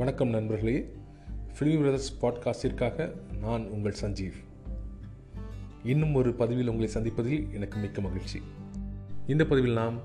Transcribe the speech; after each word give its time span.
வணக்கம் 0.00 0.28
நண்பர்களே. 0.28 0.94
Film 1.52 1.78
brothers 1.78 2.18
பாட்காஸ்டிற்காக 2.20 3.12
நான் 3.40 3.66
உங்கள் 3.66 3.94
சஞ்சீவ். 4.00 4.32
இன்னும் 5.84 6.14
ஒரு 6.14 6.34
பதிவில் 6.34 6.68
உங்களை 6.68 6.92
சந்திப்பதில் 6.94 7.54
எனக்கு 7.54 7.78
மிக்க 7.78 8.00
மகிழ்ச்சி. 8.00 8.42
இந்த 9.26 9.44
பதிவில் 9.44 9.72
நாம் 9.72 9.98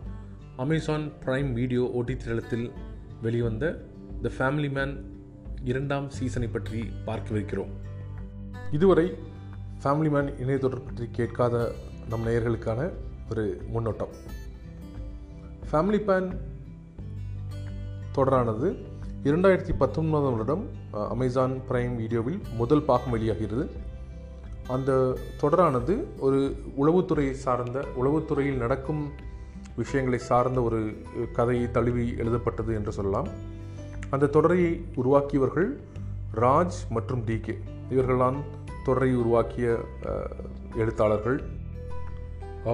அமேசான் 0.57 1.11
பிரைம் 1.25 1.53
வீடியோ 1.53 1.91
ஓடி 1.91 2.17
தளத்தில் 2.17 2.71
வெளிவந்த 3.21 3.85
த 4.21 4.29
ஃபேமிலி 4.37 4.71
மேன் 4.71 5.23
இரண்டாம் 5.63 6.09
சீசனை 6.09 6.47
பற்றி 6.47 6.89
பார்க்கவிருக்கிறோம். 7.05 7.71
இதுவரை 8.71 9.13
ஃபேமிலி 9.83 10.09
மேன் 10.09 10.47
இணையத்தொடர் 10.47 10.85
பற்றி 10.85 11.07
கேட்காத 11.11 11.71
நம் 12.09 12.27
நேயர்களுக்கான 12.27 12.91
ஒரு 13.29 13.61
முன்னோட்டம். 13.73 14.13
ஃபேமிலி 15.71 16.01
பேன் 16.01 16.37
தொடரானது 18.15 18.93
இரண்டாயிரத்தி 19.27 19.73
பத்தொன்பதாம் 19.81 20.33
வருடம் 20.33 20.63
அமேசான் 21.13 21.53
பிரைம் 21.67 21.93
வீடியோவில் 21.99 22.37
முதல் 22.57 22.83
பாகம் 22.89 23.13
வெளியாகிறது. 23.15 23.63
அந்த 24.73 24.91
தொடரானது 25.41 25.93
ஒரு 26.25 26.39
உளவுத்துறை 26.81 27.25
சார்ந்த 27.45 27.83
உளவுத்துறையில் 27.99 28.61
நடக்கும் 28.63 29.01
விஷயங்களை 29.79 30.19
சார்ந்த 30.27 30.61
ஒரு 30.67 30.81
கதையை 31.37 31.71
தழுவி 31.77 32.05
எழுதப்பட்டது 32.17 32.73
என்று 32.79 32.93
சொல்லலாம். 32.97 33.29
அந்த 34.09 34.29
தொடரை 34.35 34.61
உருவாக்கியவர்கள் 35.03 35.69
ராஜ் 36.43 36.77
மற்றும் 36.97 37.25
டிகே 37.31 37.55
இவர்கள்தான் 37.95 38.39
தொடரை 38.83 39.11
உருவாக்கிய 39.23 39.67
எழுத்தாளர்கள். 40.83 41.39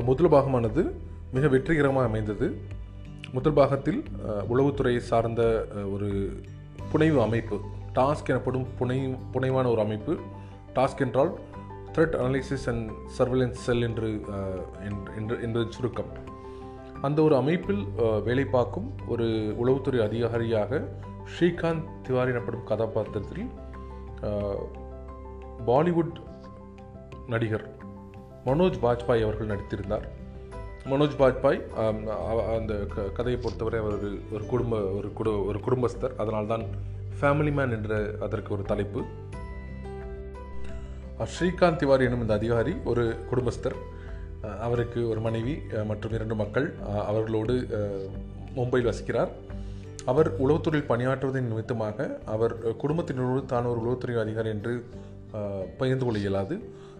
முதல் 0.10 0.34
பாகமானது 0.36 0.86
மிக 1.38 1.48
வெற்றிகரமாக 1.56 2.12
அமைந்தது. 2.12 2.50
முதல் 3.34 3.54
பாகத்தில் 3.54 4.04
உளவுத்துறையை 4.54 4.98
சார்ந்த 4.98 5.68
ஒரு 5.94 6.42
புனைவு 6.92 7.22
அமைப்பு 7.22 7.60
டாஸ்க் 7.96 8.26
எனப்படும் 8.26 8.68
புனை 8.80 9.18
புனைவான 9.34 9.72
ஒரு 9.72 9.80
அமைப்பு 9.80 10.18
டாஸ்க் 10.76 11.00
என்றால் 11.00 11.40
threat 11.94 12.16
analysis 12.16 12.70
and 12.70 12.92
surveillance 13.18 13.52
cell 13.52 13.82
என்று 13.82 14.08
என்று- 14.90 15.44
என்பது 15.44 15.66
சுருக்கம். 15.70 16.06
அந்த 17.02 17.22
ஒரு 17.22 17.36
அமைப்பில் 17.36 17.88
வேலை 18.24 18.46
பார்க்கும் 18.46 18.94
ஒரு 19.08 19.24
உளவுத்துறை 19.64 20.04
அதிகாரியாக 20.04 20.88
ஸ்ரீகாந்த் 21.40 22.02
திவாரி 22.02 22.30
எனப்படும் 22.30 22.64
கதாபாத்திரத்தில் 22.64 23.50
பாலிவுட் 25.68 26.14
நடிகர் 27.28 27.70
மனோஜ் 28.46 28.80
பாஜ்பாய் 28.82 29.24
அவர்கள் 29.24 29.48
நடித்திருந்தார். 29.48 30.08
மனோஜ் 30.86 31.20
பாஜ்பாய் 31.20 31.60
அந்த 32.56 32.74
க- 32.96 33.02
கதையை 33.02 33.42
பொறுத்தவரை 33.42 33.80
அவர் 33.80 33.94
ஒரு 34.32 34.46
குடும்ப 34.48 34.80
ஒரு 34.80 35.14
குடு 35.14 35.46
ஒரு 35.46 35.60
குடும்பஸ்தர். 35.60 36.16
அதனால்தான் 36.18 36.64
ஃபேமிலி 37.20 37.52
மேன் 37.52 37.72
என்ற 37.72 38.10
அதற்கு 38.22 38.54
ஒரு 38.54 38.64
தலைப்பு. 38.64 39.02
ஸ்ரீகாந்த் 41.24 41.76
திவாரி 41.76 42.06
எனும் 42.06 42.22
இந்த 42.22 42.34
அதிகாரி 42.34 42.74
ஒரு 42.86 43.16
குடும்பஸ்தர். 43.32 43.76
அவருக்கு 44.62 45.10
ஒரு 45.10 45.20
மனைவி 45.20 45.58
மற்றும் 45.86 46.14
இரண்டு 46.14 46.36
மக்கள். 46.36 46.74
அவர்களோடு 47.06 47.54
மும்பையில் 48.56 48.94
வசிக்கிறார். 48.94 49.30
அவர் 50.06 50.42
உளவுத்துறையில் 50.42 50.90
பணியாற்றுவதன் 50.90 51.48
நிமித்தமாக 51.52 52.20
அவர் 52.26 52.68
அஹ், 52.68 52.76
குடும்பத்தினரோடு 52.84 53.46
தான் 53.46 53.66
ஒரு 53.66 53.80
உளவுத்துறை 53.82 54.20
அதிகாரி 54.20 54.50
என்று 54.50 54.86
பகிர்ந்து 55.78 56.06
கொள்ள 56.06 56.20
இயலாது. 56.20 56.56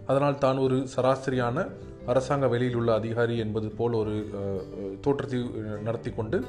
அதனால் 0.06 0.38
தான் 0.38 0.56
ஒரு 0.56 0.86
சராசரியான 0.96 1.68
அரசாங்க 2.06 2.48
வேலையில் 2.48 2.76
உள்ள 2.76 2.92
அதிகாரி 2.92 3.38
என்பது 3.38 3.68
போல் 3.68 3.92
ஒரு 3.92 4.28
தோற்றத்தை 5.00 5.50
நடத்தி 5.82 6.10
கொண்டு 6.10 6.44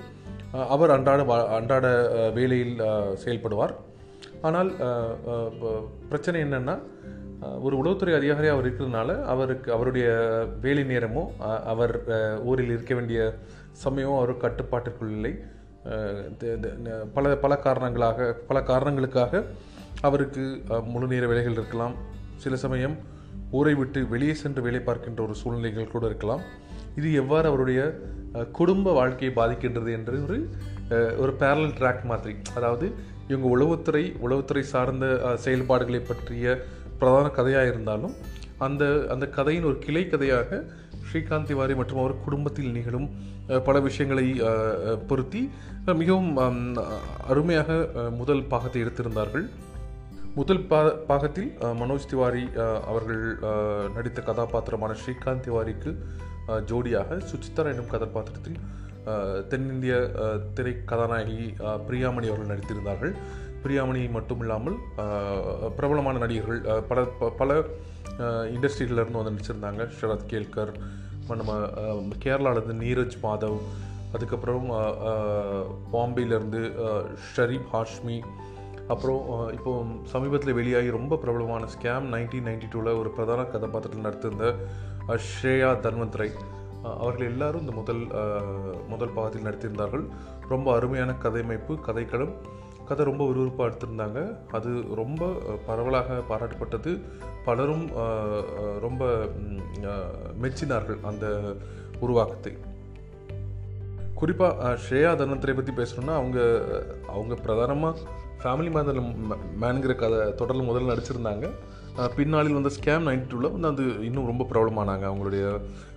அவர் 0.51 0.89
அன்றாட 0.89 1.23
வா- 1.23 1.47
அன்றாட 1.47 2.07
வேலையில் 2.33 2.81
செயல்படுவார். 3.25 3.73
ஆனால் 4.41 4.71
பிரச்சனை 6.09 6.41
என்னென்னா 6.41 6.79
ஒரு 7.61 7.77
உளவுத்துறை 7.77 8.15
அதிகாரி 8.15 8.47
அவர் 8.47 8.65
இருக்கிறதுனால 8.65 9.23
அவருக்கு 9.23 9.71
அவருடைய 9.71 10.09
வேலை 10.61 10.83
நேரமோ 10.83 11.25
அவர் 11.63 12.03
ஊரில் 12.43 12.65
இருக்க 12.65 12.95
வேண்டிய 12.95 13.33
சமயமோ 13.85 14.15
அவர் 14.15 14.37
கட்டுப்பாட்டிற்குள் 14.37 15.11
இல்லை. 15.11 15.33
பல 17.13 17.35
பல 17.35 17.57
காரணங்களாக 17.57 18.33
பல 18.47 18.61
காரணங்களுக்காக 18.61 19.43
அவருக்கு 20.01 20.61
முழு 20.85 21.07
நேர 21.07 21.27
வேலைகள் 21.27 21.51
இருக்கலாம். 21.51 21.95
சில 22.35 22.55
சமயம் 22.55 22.95
ஊரை 23.59 23.73
விட்டு 23.79 23.99
வெளியே 24.13 24.35
சென்று 24.41 24.61
வேலை 24.65 24.81
பார்க்கின்ற 24.89 25.19
ஒரு 25.27 25.35
சூழ்நிலைகள் 25.41 25.93
கூட 25.93 26.03
இருக்கலாம். 26.11 26.43
இது 26.99 27.07
எவ்வாறு 27.21 27.47
அவருடைய 27.51 27.81
குடும்ப 28.59 28.93
வாழ்க்கையை 28.99 29.31
பாதிக்கின்றது 29.39 29.89
என்று 29.97 30.15
ஒரு 30.27 30.37
ஒரு 31.23 31.33
பேரல் 31.41 31.75
ட்ராக் 31.79 32.03
மாதிரி. 32.11 32.35
அதாவது 32.57 32.85
இவங்க 33.31 33.47
உளவுத்துறை 33.55 34.03
உளவுத்துறை 34.25 34.63
சார்ந்த 34.73 35.05
செயல்பாடுகளை 35.43 36.01
பற்றிய 36.09 36.55
பிரதான 37.01 37.27
கதையாக 37.37 37.71
இருந்தாலும் 37.73 38.15
அந்த 38.65 38.83
அந்த 39.13 39.25
கதையின் 39.37 39.67
ஒரு 39.69 39.77
கிளை 39.85 40.03
கதையாக 40.07 40.59
ஸ்ரீகாந்த் 41.07 41.49
திவாரி 41.49 41.73
மற்றும் 41.79 42.01
அவர் 42.01 42.21
குடும்பத்தில் 42.25 42.75
நிகழும் 42.77 43.07
பல 43.67 43.77
விஷயங்களை 43.87 44.25
பொருத்தி 45.09 45.41
மிகவும் 46.01 46.31
அருமையாக 47.31 47.69
முதல் 48.19 48.43
பாகத்தை 48.51 48.79
எடுத்திருந்தார்கள். 48.83 49.45
முதல் 50.35 50.59
பா 50.59 50.89
பாகத்தில் 51.07 51.57
மனோஜ் 51.61 52.05
திவாரி 52.05 52.49
அவர்கள் 52.85 53.37
நடித்த 53.93 54.21
கதாபாத்திரமான 54.21 54.93
ஸ்ரீகாந்த் 54.93 55.43
திவாரிக்கு 55.43 55.95
ஜோடியாக 56.47 57.21
சுசித்ரா 57.23 57.65
எனும் 57.71 57.87
கதாபாத்திரத்தில் 57.87 58.57
தென்னிந்திய 59.47 60.11
திரை 60.53 60.75
கதாநாயகி 60.85 61.53
பிரியாமணி 61.59 62.27
அவர்கள் 62.27 62.57
நடித்திருந்தார்கள். 62.57 63.13
பிரியாமணி 63.63 64.11
மட்டும் 64.11 64.39
இல்லாமல் 64.39 64.75
பிரபலமான 65.75 66.17
நடிகர்கள் 66.17 66.81
பல 66.81 67.03
ப- 67.03 67.29
பல 67.29 67.63
இண்டஸ்ட்ரிகளிலிருந்து 68.19 69.23
வந்து 69.23 69.31
நடிச்சிருந்தாங்க. 69.31 69.89
ஷரத் 70.01 70.27
கேல்கர் 70.29 70.73
நம்ம 71.27 71.59
கேரளாவிலேருந்து 72.23 72.75
நீரஜ் 72.79 73.17
மாதவ் 73.23 73.59
அதுக்கப்புறம் 74.13 74.71
பாம்பேலேருந்து 75.93 76.71
ஷரீப் 77.35 77.67
ஹாஷ்மி 77.73 78.21
அப்புறம் 78.91 79.21
இப்போ 79.57 79.71
சமீபத்தில் 80.13 80.57
வெளியாகி 80.57 80.89
ரொம்ப 80.97 81.17
பிரபலமான 81.21 81.67
ஸ்கேம் 81.73 82.07
நைன்டீன் 82.13 82.47
நைன்டி 82.47 82.67
டூவில் 82.71 82.99
ஒரு 83.01 83.09
பிரதான 83.17 83.41
கதாபாத்திரத்தில் 83.53 84.07
நடித்திருந்த 84.07 84.47
ஸ்ரேயா 85.27 85.69
தன்வந்த்ரை. 85.85 86.29
அவர்கள் 87.03 87.29
எல்லாரும் 87.31 87.63
இந்த 87.63 87.73
முதல் 87.79 88.01
முதல் 88.93 89.13
பாகத்தில் 89.17 89.45
நடித்திருந்தார்கள். 89.47 90.03
ரொம்ப 90.53 90.67
அருமையான 90.77 91.11
கதையமைப்பு 91.25 91.73
கதைக்களம். 91.87 92.33
கதை 92.87 93.03
ரொம்ப 93.09 93.23
விறுவிறுப்பாக 93.29 93.67
எடுத்திருந்தாங்க. 93.69 94.21
அது 94.57 94.71
ரொம்ப 95.01 95.29
பரவலாக 95.67 96.17
பாராட்டப்பட்டது. 96.31 96.93
பலரும் 97.45 97.85
ரொம்ப 98.85 99.03
மெச்சினார்கள் 100.43 100.99
அந்த 101.11 101.25
உருவாக்கத்தை. 102.05 102.53
குறிப்பாக 104.19 104.73
ஸ்ரேயா 104.83 105.13
தன்வந்தரை 105.21 105.55
பற்றி 105.55 105.73
பேசணும்னா 105.79 106.13
அவங்க 106.21 106.39
அவங்க 107.13 107.33
பிரதானமாக 107.45 107.97
ஃபேமிலி 108.43 108.71
மேன் 108.75 108.89
மேனுங்கிற 109.61 109.93
கதை 109.95 110.19
தொடரில் 110.39 110.69
முதல்ல 110.69 110.93
நடிச்சிருந்தாங்க. 110.93 111.45
பின்னாளில் 112.15 112.57
வந்த 112.57 112.71
ஸ்கேம் 112.77 113.05
நைன்டி 113.07 113.27
டூவில் 113.31 113.53
வந்து 113.55 113.69
அது 113.71 113.83
இன்னும் 114.07 114.29
ரொம்ப 114.31 114.43
பிரபலமானாங்க. 114.51 115.03
அவங்களுடைய 115.11 115.45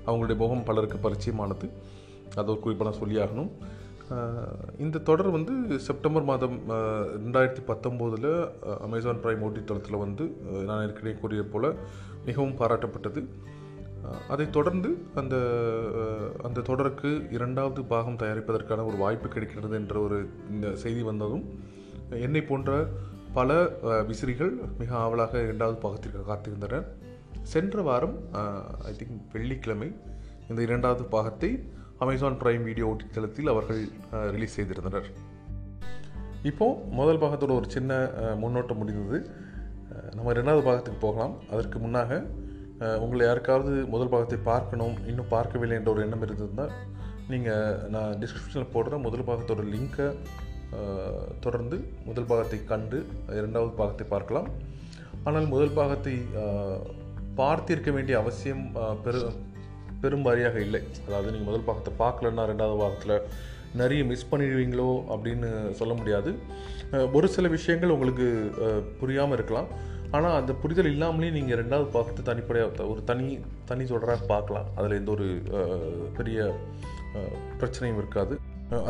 அவங்களுடைய 0.07 0.37
முகம் 0.43 0.67
பலருக்கு 0.69 0.99
பரிச்சயமானது. 1.07 1.69
அது 2.41 2.51
ஒரு 2.53 2.61
குறிப்பாக 2.65 2.89
நான் 2.91 3.01
சொல்லியாகணும். 3.03 3.51
இந்த 4.85 5.03
தொடர் 5.09 5.31
வந்து 5.37 5.55
செப்டம்பர் 5.87 6.27
மாதம் 6.31 6.57
ரெண்டாயிரத்தி 7.25 7.63
பத்தொம்போதில் 7.71 8.31
அமேசான் 8.87 9.23
பிரைம் 9.25 9.43
ஓட்டி 9.47 9.61
தளத்தில் 9.71 10.03
வந்து 10.05 10.25
நான் 10.69 10.83
ஏற்கனவே 10.87 11.15
கூறிய 11.23 11.45
போல் 11.53 11.69
மிகவும் 12.29 12.59
பாராட்டப்பட்டது. 12.61 13.23
அதைத் 14.33 14.55
தொடர்ந்து 14.57 14.91
அந்த 15.21 15.37
அந்த 16.49 16.65
தொடருக்கு 16.69 17.11
இரண்டாவது 17.37 17.81
பாகம் 17.93 18.21
தயாரிப்பதற்கான 18.23 18.85
ஒரு 18.91 18.99
வாய்ப்பு 19.05 19.29
கிடைக்கிறது 19.29 19.75
என்ற 19.81 19.97
ஒரு 20.07 20.19
இந்த 20.51 20.69
செய்தி 20.85 21.03
வந்ததும் 21.11 21.45
என்னை 22.27 22.43
போன்ற 22.43 22.71
பல 23.35 23.55
விசிறிகள் 24.09 24.53
மிக 24.79 24.91
ஆவலாக 24.97 25.43
இரண்டாவது 25.43 25.79
பாகத்திற்கு 25.85 26.21
காத்திருந்தனர் 26.29 26.87
சென்ற 27.53 27.83
வாரம் 27.83 28.17
ஐ 28.91 28.93
திங்க் 28.93 29.19
வெள்ளிக்கிழமை 29.33 29.89
இந்த 30.49 30.61
இரண்டாவது 30.63 31.05
பாகத்தை 31.15 31.51
அமேசான் 32.05 32.39
பிரைம் 32.41 32.65
வீடியோ 32.69 32.87
ஓட்டி 32.87 33.07
தளத்தில் 33.15 33.53
அவர்கள் 33.53 33.83
ரிலீஸ் 34.35 34.57
செய்திருந்தனர். 34.59 35.09
இப்போது 36.43 36.81
முதல் 36.99 37.21
பாகத்தோட 37.23 37.53
ஒரு 37.61 37.69
சின்ன 37.71 37.93
முன்னோட்டம் 38.43 38.81
முடிந்தது. 38.81 39.19
நம்ம 40.17 40.33
ரெண்டாவது 40.39 40.63
பாகத்துக்கு 40.69 41.01
போகலாம். 41.07 41.35
அதற்கு 41.51 41.79
முன்னாக 41.79 42.21
உங்களை 43.05 43.23
யாருக்காவது 43.27 43.75
முதல் 43.95 44.13
பாகத்தை 44.15 44.39
பார்க்கணும் 44.51 44.97
இன்னும் 45.11 45.33
பார்க்கவில்லை 45.37 45.77
என்ற 45.79 45.91
ஒரு 45.93 46.03
எண்ணம் 46.07 46.25
இருந்ததுன்னா 46.27 46.67
நீங்கள் 47.29 47.79
நான் 47.95 48.19
டிஸ்கிரிப்ஷனில் 48.23 48.75
போடுற 48.75 48.99
முதல் 49.07 49.29
பாகத்தோட 49.29 49.63
லிங்க்கை 49.75 50.09
தொடர்ந்து 51.45 51.77
முதல் 52.07 52.29
பாகத்தை 52.31 52.59
கண்டு 52.71 52.99
இரண்டாவது 53.39 53.73
பாகத்தை 53.81 54.07
பார்க்கலாம். 54.15 54.49
ஆனால் 55.27 55.53
முதல் 55.55 55.77
பாகத்தை 55.79 56.15
பார்த்திருக்க 57.41 57.91
வேண்டிய 57.97 58.17
அவசியம் 58.23 58.65
பெரு 59.05 59.21
பெரு 59.25 59.31
பெரும்பாரியாக 60.03 60.57
இல்லை. 60.67 60.81
அதாவது 61.07 61.33
நீங்கள் 61.35 61.49
முதல் 61.51 61.67
பாகத்தை 61.69 61.93
பார்க்கலன்னா 62.03 62.43
ரெண்டாவது 62.51 62.77
பாகத்தில் 62.83 63.23
நிறைய 63.81 64.03
மிஸ் 64.11 64.31
பண்ணிடுவீங்களோ 64.31 64.89
அப்படின்னு 65.15 65.49
சொல்ல 65.81 65.93
முடியாது. 66.01 66.31
ஒரு 67.17 67.29
சில 67.37 67.47
விஷயங்கள் 67.57 67.95
உங்களுக்கு 67.95 68.27
புரியாமல் 69.01 69.37
இருக்கலாம். 69.39 69.71
ஆனால் 70.17 70.37
அந்த 70.41 70.53
புரிதல் 70.63 70.91
இல்லாமலே 70.95 71.31
நீங்கள் 71.37 71.61
ரெண்டாவது 71.63 71.89
பாகத்தை 71.97 72.23
தனிப்படையாக 72.29 72.85
ஒரு 72.93 73.01
தனி 73.11 73.27
தனி 73.71 73.85
தொடராக 73.93 74.27
பார்க்கலாம். 74.35 74.69
அதில் 74.77 74.99
எந்த 75.01 75.11
ஒரு 75.17 75.29
பெரிய 76.19 76.39
பிரச்சனையும் 77.61 78.01
இருக்காது. 78.03 78.37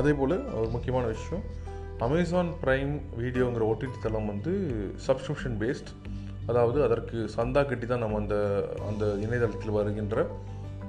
அதே 0.00 0.12
போல் 0.18 0.36
ஒரு 0.58 0.68
முக்கியமான 0.74 1.06
விஷயம் 1.14 1.44
அமேசான் 2.00 2.50
ப்ரைம் 2.62 2.90
வீடியோங்கிற 3.18 3.64
ஓடிடி 3.66 3.98
தளம் 4.00 4.28
வந்து 4.30 4.52
சப்ஸ்கிரிப்ஷன் 5.06 5.56
பேஸ்ட் 5.60 5.90
அதாவது 6.46 6.78
அதற்கு 6.84 7.18
சந்தா 7.34 7.62
கட்டி 7.62 7.86
தான் 7.86 8.02
நம்ம 8.04 8.18
அந்த 8.22 8.36
அந்த 8.88 9.04
இணையதளத்தில் 9.24 9.76
வருகின்ற 9.76 10.16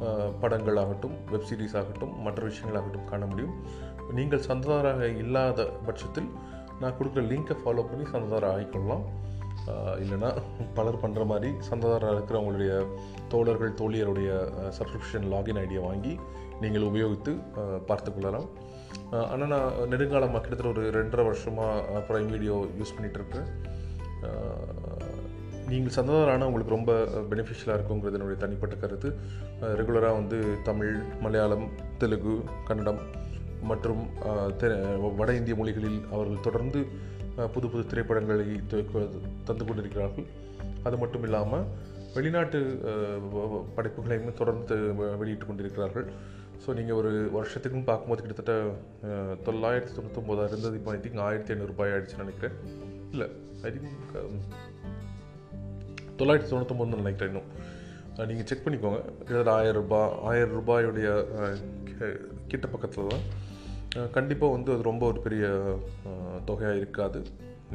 படங்கள் 0.02 0.42
படங்களாகட்டும் 0.42 1.16
வெப்சீரிஸ் 1.32 1.76
ஆகட்டும் 1.80 2.12
மற்ற 2.26 2.42
விஷயங்களாகட்டும் 2.48 3.08
காண 3.08 3.26
முடியும். 3.26 3.56
நீங்கள் 4.14 4.44
சந்ததாராக 4.48 5.08
இல்லாத 5.22 5.62
பட்சத்தில் 5.86 6.28
நான் 6.82 6.98
கொடுக்குற 6.98 7.24
லிங்கை 7.30 7.56
ஃபாலோ 7.62 7.84
பண்ணி 7.88 8.06
சந்ததாரம் 8.12 8.54
ஆகிக்கொள்ளலாம். 8.54 9.04
அஹ், 9.72 9.98
இல்லைன்னா 10.04 10.30
பலர் 10.76 11.02
பண்ணுற 11.02 11.26
மாதிரி 11.26 11.50
சந்ததாராக 11.70 12.14
இருக்கிறவங்களுடைய 12.16 12.74
தோழர்கள் 13.30 13.78
தோழியருடைய 13.82 14.30
சப்ஸ்கிரிப்ஷன் 14.78 15.28
லாகின் 15.34 15.62
ஐடியை 15.64 15.84
வாங்கி 15.88 16.14
நீங்கள் 16.62 16.88
உபயோகித்து 16.90 17.34
பார்த்துக்கொள்ளலாம் 17.54 17.88
பார்த்து 17.90 18.12
கொள்ளலாம். 18.12 18.48
ஆனால் 19.12 19.48
நான் 19.48 19.72
நெடுங்காலமாக 19.90 20.42
கிட்டத்தட்ட 20.42 20.80
ஒரு 20.80 20.90
ரெண்டரை 20.90 21.24
வருஷமாக 21.24 22.04
ப்ரைம் 22.08 22.30
வீடியோ 22.30 22.68
யூஸ் 22.80 23.02
பண்ணிகிட்ருக்கேன் 23.02 23.48
நீங்கள் 25.68 25.94
சந்ததாரான 25.94 26.44
உங்களுக்கு 26.46 26.76
ரொம்ப 26.76 26.94
பெனிஃபிஷியலாக 27.04 27.78
இருக்குங்கிறது 27.78 28.12
என்னுடைய 28.12 28.36
தனிப்பட்ட 28.36 28.76
கருத்து. 28.76 29.14
ரெகுலராக 29.62 30.12
வந்து 30.12 30.58
தமிழ் 30.64 30.96
மலையாளம் 31.22 31.70
தெலுங்கு 31.98 32.44
கன்னடம் 32.66 33.00
மற்றும் 33.64 34.10
தெ- 34.58 35.16
வட 35.16 35.34
இந்திய 35.34 35.56
மொழிகளில் 35.56 36.02
அவர்கள் 36.12 36.44
தொடர்ந்து 36.44 36.86
புது 37.54 37.70
புது 37.70 37.86
திரைப்படங்களை 37.86 38.62
தந்து 39.46 39.66
கொண்டிருக்கிறார்கள். 39.66 40.26
அது 40.84 40.98
மட்டும் 40.98 41.24
இல்லாமல் 41.24 41.64
வெளிநாட்டு 42.14 42.60
படைப்புகளையும் 43.76 44.34
தொடர்ந்து 44.34 44.96
வெளியிட்டு 44.96 45.46
கொண்டிருக்கிறார்கள். 45.46 46.06
ஸோ 46.64 46.74
நீங்கள் 46.78 46.98
ஒரு 47.00 47.12
வருஷத்துக்குன்னு 47.36 47.90
பார்க்கும்போது 47.90 48.24
கிட்டத்தட்ட 48.24 48.54
தொள்ளாயிரத்தி 49.48 49.94
தொண்ணூத்தொம்போதா 49.98 50.46
இருந்தது. 50.50 50.76
இப்போ 50.80 50.92
ஐ 50.96 51.00
திங்க் 51.04 51.22
ஆயிரத்தி 51.28 51.54
ஐநூறுரூபாய் 51.54 51.94
ஆயிடுச்சுன்னு 51.94 52.26
நினைக்கிறேன். 52.26 52.56
இல்லை 53.14 53.28
ஐ 53.68 53.72
திங்க் 53.76 54.16
தொள்ளாயிரத்தி 56.22 56.52
தொண்ணூத்தொம்பதுன்னு 56.52 57.02
நினைக்கிறேன் 57.04 57.32
இன்னும். 57.32 57.50
நீங்கள் 58.30 58.48
செக் 58.50 58.64
பண்ணிக்கோங்க. 58.66 59.02
கிட்டத்தட்ட 59.18 59.52
ஆயிரம் 59.58 59.82
ரூபாய் 59.82 60.14
ஆயிரம் 60.30 60.56
ரூபாயுடைய 60.60 61.10
கிட்ட 62.52 62.66
பக்கத்தில் 62.76 63.12
தான். 63.14 63.26
கண்டிப்பாக 64.16 64.56
வந்து 64.56 64.70
அது 64.76 64.90
ரொம்ப 64.92 65.04
ஒரு 65.12 65.20
பெரிய 65.26 65.46
தொகையாக 66.50 66.80
இருக்காது. 66.82 67.20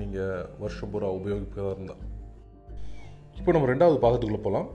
நீங்கள் 0.00 0.48
வருஷம் 0.62 0.92
பூரா 0.92 1.10
உபயோகிப்பதாக 1.18 1.74
இருந்தால் 1.76 2.02
இப்போ 3.42 3.52
நம்ம 3.54 3.68
ரெண்டாவது 3.70 3.96
பாகத்துக்குள்ளே 4.02 4.40
போகலாம் 4.42 4.66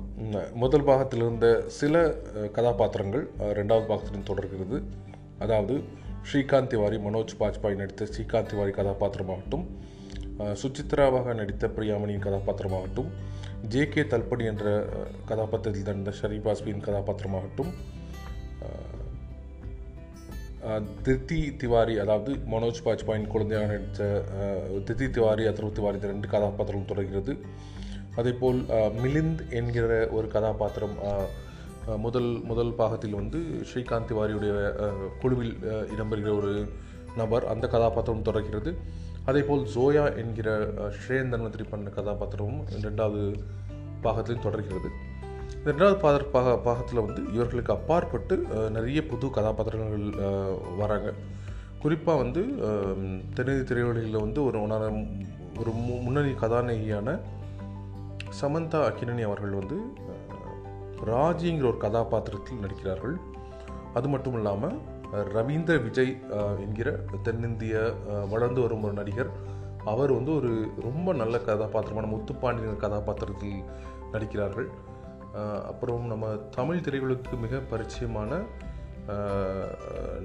முதல் 0.61 0.85
பாகத்தில் 0.87 1.21
இருந்த 1.25 1.49
சில 1.75 1.99
கதாபாத்திரங்கள் 2.55 3.23
ரெண்டாவது 3.59 3.85
பாகத்திலும் 3.91 4.25
தொடர்கிறது. 4.29 4.77
அதாவது 5.43 5.75
ஸ்ரீகாந்த் 6.29 6.71
திவாரி 6.73 6.97
மனோஜ் 7.05 7.35
பாஜ்பாய் 7.41 7.77
நடித்த 7.81 8.07
ஸ்ரீகாந்த் 8.09 8.51
திவாரி 8.53 8.73
கதாபாத்திரமாகட்டும் 8.79 9.63
சுச்சித்ராவாக 10.61 11.35
நடித்த 11.39 11.69
பிரியாமணியின் 11.77 12.25
கதாபாத்திரமாகட்டும் 12.27 13.09
ஜே 13.75 13.85
கே 13.93 14.03
தல்படி 14.13 14.45
என்ற 14.51 14.65
கதாபாத்திரத்தில் 15.31 15.87
நடந்த 15.89 16.13
ஷரீப் 16.19 16.19
ஷரீபாஸ்வியின் 16.21 16.85
கதாபாத்திரமாகட்டும் 16.87 17.71
திருத்தி 21.07 21.39
திவாரி 21.63 21.97
அதாவது 22.05 22.33
மனோஜ் 22.55 22.85
பாஜ்பாயின் 22.87 23.31
குழந்தையாக 23.35 23.71
நடித்த 23.73 24.03
திருத்தி 24.85 25.09
திவாரி 25.17 25.45
அத்ரவ் 25.53 25.75
திவாரி 25.79 25.99
இந்த 26.01 26.11
ரெண்டு 26.15 26.27
கதாபாத்திரம் 26.35 26.89
தொடர்கிறது. 26.91 27.35
அதேபோல் 28.17 28.61
மிலிந்த் 29.03 29.49
என்கிற 29.49 30.07
ஒரு 30.11 30.27
கதாபாத்திரம் 30.27 30.95
முதல் 31.97 32.39
முதல் 32.43 32.73
பாகத்தில் 32.73 33.13
வந்து 33.13 33.39
ஸ்ரீகாந்த் 33.39 34.11
திவாரியுடைய 34.11 34.73
குழுவில் 35.19 35.57
இடம்பெறுகிற 35.97 36.37
ஒரு 36.37 36.69
நபர். 37.17 37.47
அந்த 37.47 37.67
கதாபாத்திரம் 37.67 38.21
தொடர்கிறது. 38.21 38.77
அதேபோல் 39.25 39.67
ஜோயா 39.75 40.17
என்கிற 40.17 40.67
அஹ், 40.67 40.89
ஸ்ரேயன் 40.89 41.29
பண்ண 41.69 41.89
கதாபாத்திரமும் 41.95 42.63
ரெண்டாவது 42.81 43.39
பாகத்திலையும் 44.03 44.39
தொடர்கிறது. 44.39 44.89
இந்த 45.57 45.71
ரெண்டாவது 45.71 45.99
பாத 45.99 46.17
பாக 46.23 46.57
பாகத்தில் 46.57 46.99
வந்து 46.99 47.33
இவர்களுக்கு 47.33 47.73
அப்பாற்பட்டு 47.73 48.37
நிறைய 48.71 49.05
புது 49.05 49.29
கதாபாத்திரங்கள் 49.29 50.21
வராங்க. 50.77 51.13
குறிப்பாக 51.79 52.21
வந்து 52.21 52.41
தென்னிதி 52.41 53.23
தென்னிந்திய 53.33 53.63
திரையுலகில் 53.63 54.19
வந்து 54.19 54.43
ஒரு 54.45 54.61
ஒரு 55.59 55.71
மு- 55.71 56.01
முன்னணி 56.01 56.31
கதாநாயகியான 56.31 57.19
சமந்தா 58.41 58.79
அக்கினனி 58.87 59.23
அவர்கள் 59.27 59.57
வந்து 59.59 59.77
ராஜிங்கிற 61.09 61.67
ஒரு 61.71 61.79
கதாபாத்திரத்தில் 61.85 62.63
நடிக்கிறார்கள். 62.63 63.15
அது 63.97 64.07
மட்டும் 64.13 64.35
இல்லாமல் 64.37 64.75
ரவீந்திர 65.35 65.75
விஜய் 65.83 66.13
என்கிற 66.63 66.89
தென்னிந்திய 67.25 67.75
வளர்ந்து 68.33 68.59
வரும் 68.65 68.85
ஒரு 68.87 68.95
நடிகர். 68.99 69.31
அவர் 69.91 70.11
வந்து 70.17 70.31
ஒரு 70.35 70.51
ரொம்ப 70.87 71.13
நல்ல 71.21 71.35
கதாபாத்திரமான 71.49 72.09
முத்துப்பாண்டியன் 72.13 72.83
கதாபாத்திரத்தில் 72.85 73.59
நடிக்கிறார்கள். 74.13 74.69
அப்புறம் 75.71 76.05
நம்ம 76.11 76.27
தமிழ் 76.57 76.83
திரைகளுக்கு 76.85 77.35
மிக 77.45 77.61
பரிச்சயமான 77.71 78.39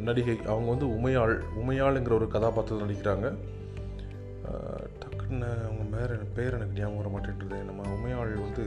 நடிகை 0.06 0.36
அவங்க 0.52 0.68
வந்து 0.74 0.86
உமையாள் 0.96 1.34
உமையாளுங்கிற 1.62 2.14
ஒரு 2.20 2.28
கதாபாத்திரத்தில் 2.28 2.86
நடிக்கிறாங்க. 2.86 3.28
கட்டின 5.32 5.50
அவங்க 5.66 5.84
பேர் 5.92 6.12
பேர் 6.36 6.54
எனக்கு 6.56 6.78
ஞாபகம் 6.78 6.98
வர 7.00 7.10
மாட்டேன்றது? 7.12 7.58
நம்ம 7.68 7.82
உமையாள் 7.96 8.32
வந்து 8.46 8.64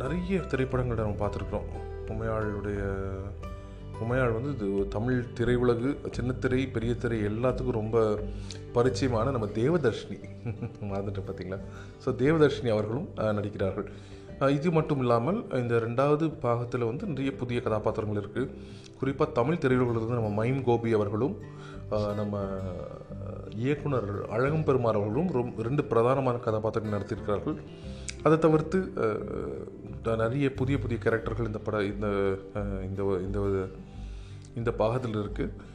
நிறைய 0.00 0.40
திரைப்படங்கள் 0.52 1.00
நம்ம 1.04 1.20
பார்த்துருக்குறோம். 1.22 1.68
உமையாளுடைய 2.14 2.80
உமையாள் 4.04 4.34
வந்து 4.36 4.50
இது 4.56 4.66
தமிழ் 4.96 5.30
திரையுலகு 5.38 5.90
சின்னத்திரை 6.16 6.60
பெரிய 6.74 6.92
திரை 7.04 7.18
எல்லாத்துக்கும் 7.30 7.78
ரொம்ப 7.80 7.96
பரிச்சயமான 8.76 9.32
நம்ம 9.36 9.48
தேவதர்ஷினி. 9.60 10.18
மறந்துட்டேன் 10.90 11.28
பார்த்தீங்களா? 11.28 11.60
ஸோ 12.04 12.14
தேவதர்ஷினி 12.24 12.72
அவர்களும் 12.76 13.08
நடிக்கிறார்கள். 13.38 13.88
இது 14.58 14.68
மட்டும் 14.76 15.00
இல்லாமல் 15.04 15.38
இந்த 15.62 15.74
ரெண்டாவது 15.84 16.24
பாகத்தில் 16.44 16.88
வந்து 16.90 17.04
நிறைய 17.12 17.30
புதிய 17.40 17.60
கதாபாத்திரங்கள் 17.64 18.20
இருக்குது 18.22 18.52
குறிப்பாக 19.00 19.36
தமிழ் 19.38 19.62
திரையுலகிலிருந்து 19.62 20.18
நம்ம 20.18 20.30
மைம் 20.40 20.60
கோபி 20.68 20.90
அவர்களும் 20.98 21.34
நம்ம 22.18 22.40
இயக்குனர் 23.64 24.08
அழகம் 24.34 24.64
பெருமாள் 24.64 24.98
அவர்களும் 24.98 25.30
ரொம்ப 25.36 25.62
ரெண்டு 25.66 25.82
பிரதானமான 25.90 26.36
கதாபாத்திரங்கள் 26.46 26.96
நடத்தியிருக்கிறார்கள். 26.96 27.56
அதை 28.24 28.36
தவிர்த்து 28.38 28.78
நிறைய 30.22 30.46
புதிய 30.58 30.76
புதிய 30.82 30.98
கேரக்டர்கள் 31.04 31.48
இந்த 31.50 31.60
பட 31.66 31.78
இந்த 31.92 32.06
இந்த 32.88 33.00
இந்த 33.26 33.38
இந்த 34.60 34.70
பாகத்தில் 34.82 35.18
இருக்குது 35.22 35.66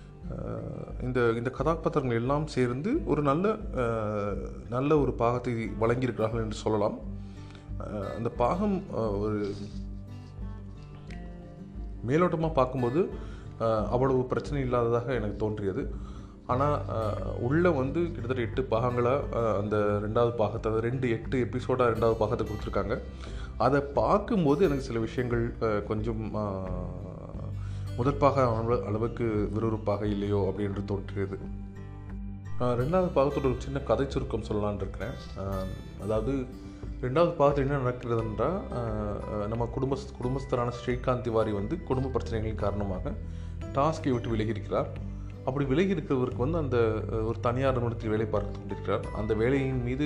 இந்த 1.07 1.19
இந்த 1.39 1.49
கதாபாத்திரங்கள் 1.57 2.21
எல்லாம் 2.21 2.47
சேர்ந்து 2.55 2.91
ஒரு 3.11 3.21
நல்ல 3.29 3.55
நல்ல 4.75 4.97
ஒரு 5.03 5.13
பாகத்தை 5.23 5.53
வழங்கியிருக்கிறார்கள் 5.83 6.45
என்று 6.45 6.63
சொல்லலாம். 6.63 6.97
அந்த 8.17 8.29
பாகம் 8.43 8.77
ஒரு 9.23 9.39
மேலோட்டமாக 12.07 12.57
பார்க்கும்போது 12.59 13.01
அவ்வளவு 13.93 14.21
பிரச்சனை 14.31 14.59
இல்லாததாக 14.67 15.07
எனக்கு 15.19 15.37
தோன்றியது. 15.43 15.83
ஆனால் 16.53 16.77
உள்ளே 17.47 17.71
வந்து 17.81 17.99
கிட்டத்தட்ட 18.13 18.47
எட்டு 18.47 18.61
பாகங்களாக 18.73 19.43
அந்த 19.61 19.75
ரெண்டாவது 20.05 20.33
பாகத்தை 20.41 20.71
ரெண்டு 20.87 21.07
எட்டு 21.17 21.35
எபிசோடாக 21.45 21.93
ரெண்டாவது 21.93 22.17
பாகத்தை 22.23 22.45
கொடுத்துருக்காங்க. 22.47 22.95
அதை 23.65 23.79
பார்க்கும்போது 23.99 24.61
எனக்கு 24.67 24.87
சில 24.89 24.99
விஷயங்கள் 25.07 25.43
கொஞ்சம் 25.89 26.23
முதற்பாக 27.97 28.43
பாக 28.57 28.75
அளவுக்கு 28.89 29.25
விறுவிறுப்பாக 29.55 30.03
இல்லையோ 30.13 30.39
அப்படின்னு 30.49 30.83
தோன்றியது. 30.91 31.37
ரெண்டாவது 32.81 33.09
பாகத்தோட 33.17 33.45
ஒரு 33.51 33.63
சின்ன 33.65 33.77
கதை 33.89 34.05
சுருக்கம் 34.13 34.47
சொல்லலான் 34.47 34.79
இருக்கிறேன். 34.81 35.15
அதாவது 36.03 36.33
ரெண்டாவது 37.05 37.31
பாகத்தில் 37.39 37.65
என்ன 37.65 37.79
நடக்கிறதுன்றா 37.83 38.49
நம்ம 39.51 39.63
குடும்ப 39.75 39.97
குடும்பஸ்தரான 40.19 40.73
ஸ்ரீகாந்த் 40.79 41.25
திவாரி 41.27 41.51
வந்து 41.59 41.77
குடும்ப 41.89 42.11
பிரச்சனைகளின் 42.15 42.61
காரணமாக 42.63 43.13
டாஸ்கை 43.77 44.11
விட்டு 44.13 44.33
விலகி 44.33 44.55
இருக்கிறார் 44.55 44.89
அப்படி 45.47 45.63
விலகி 45.71 45.91
இருக்கிறவருக்கு 45.95 46.43
வந்து 46.45 46.59
அந்த 46.63 46.77
ஒரு 47.29 47.37
தனியார் 47.47 47.75
நிறுவனத்தில் 47.75 48.13
வேலை 48.13 48.27
பார்த்து 48.33 48.57
கொண்டிருக்கிறார். 48.59 49.05
அந்த 49.19 49.31
வேலையின் 49.41 49.81
மீது 49.87 50.05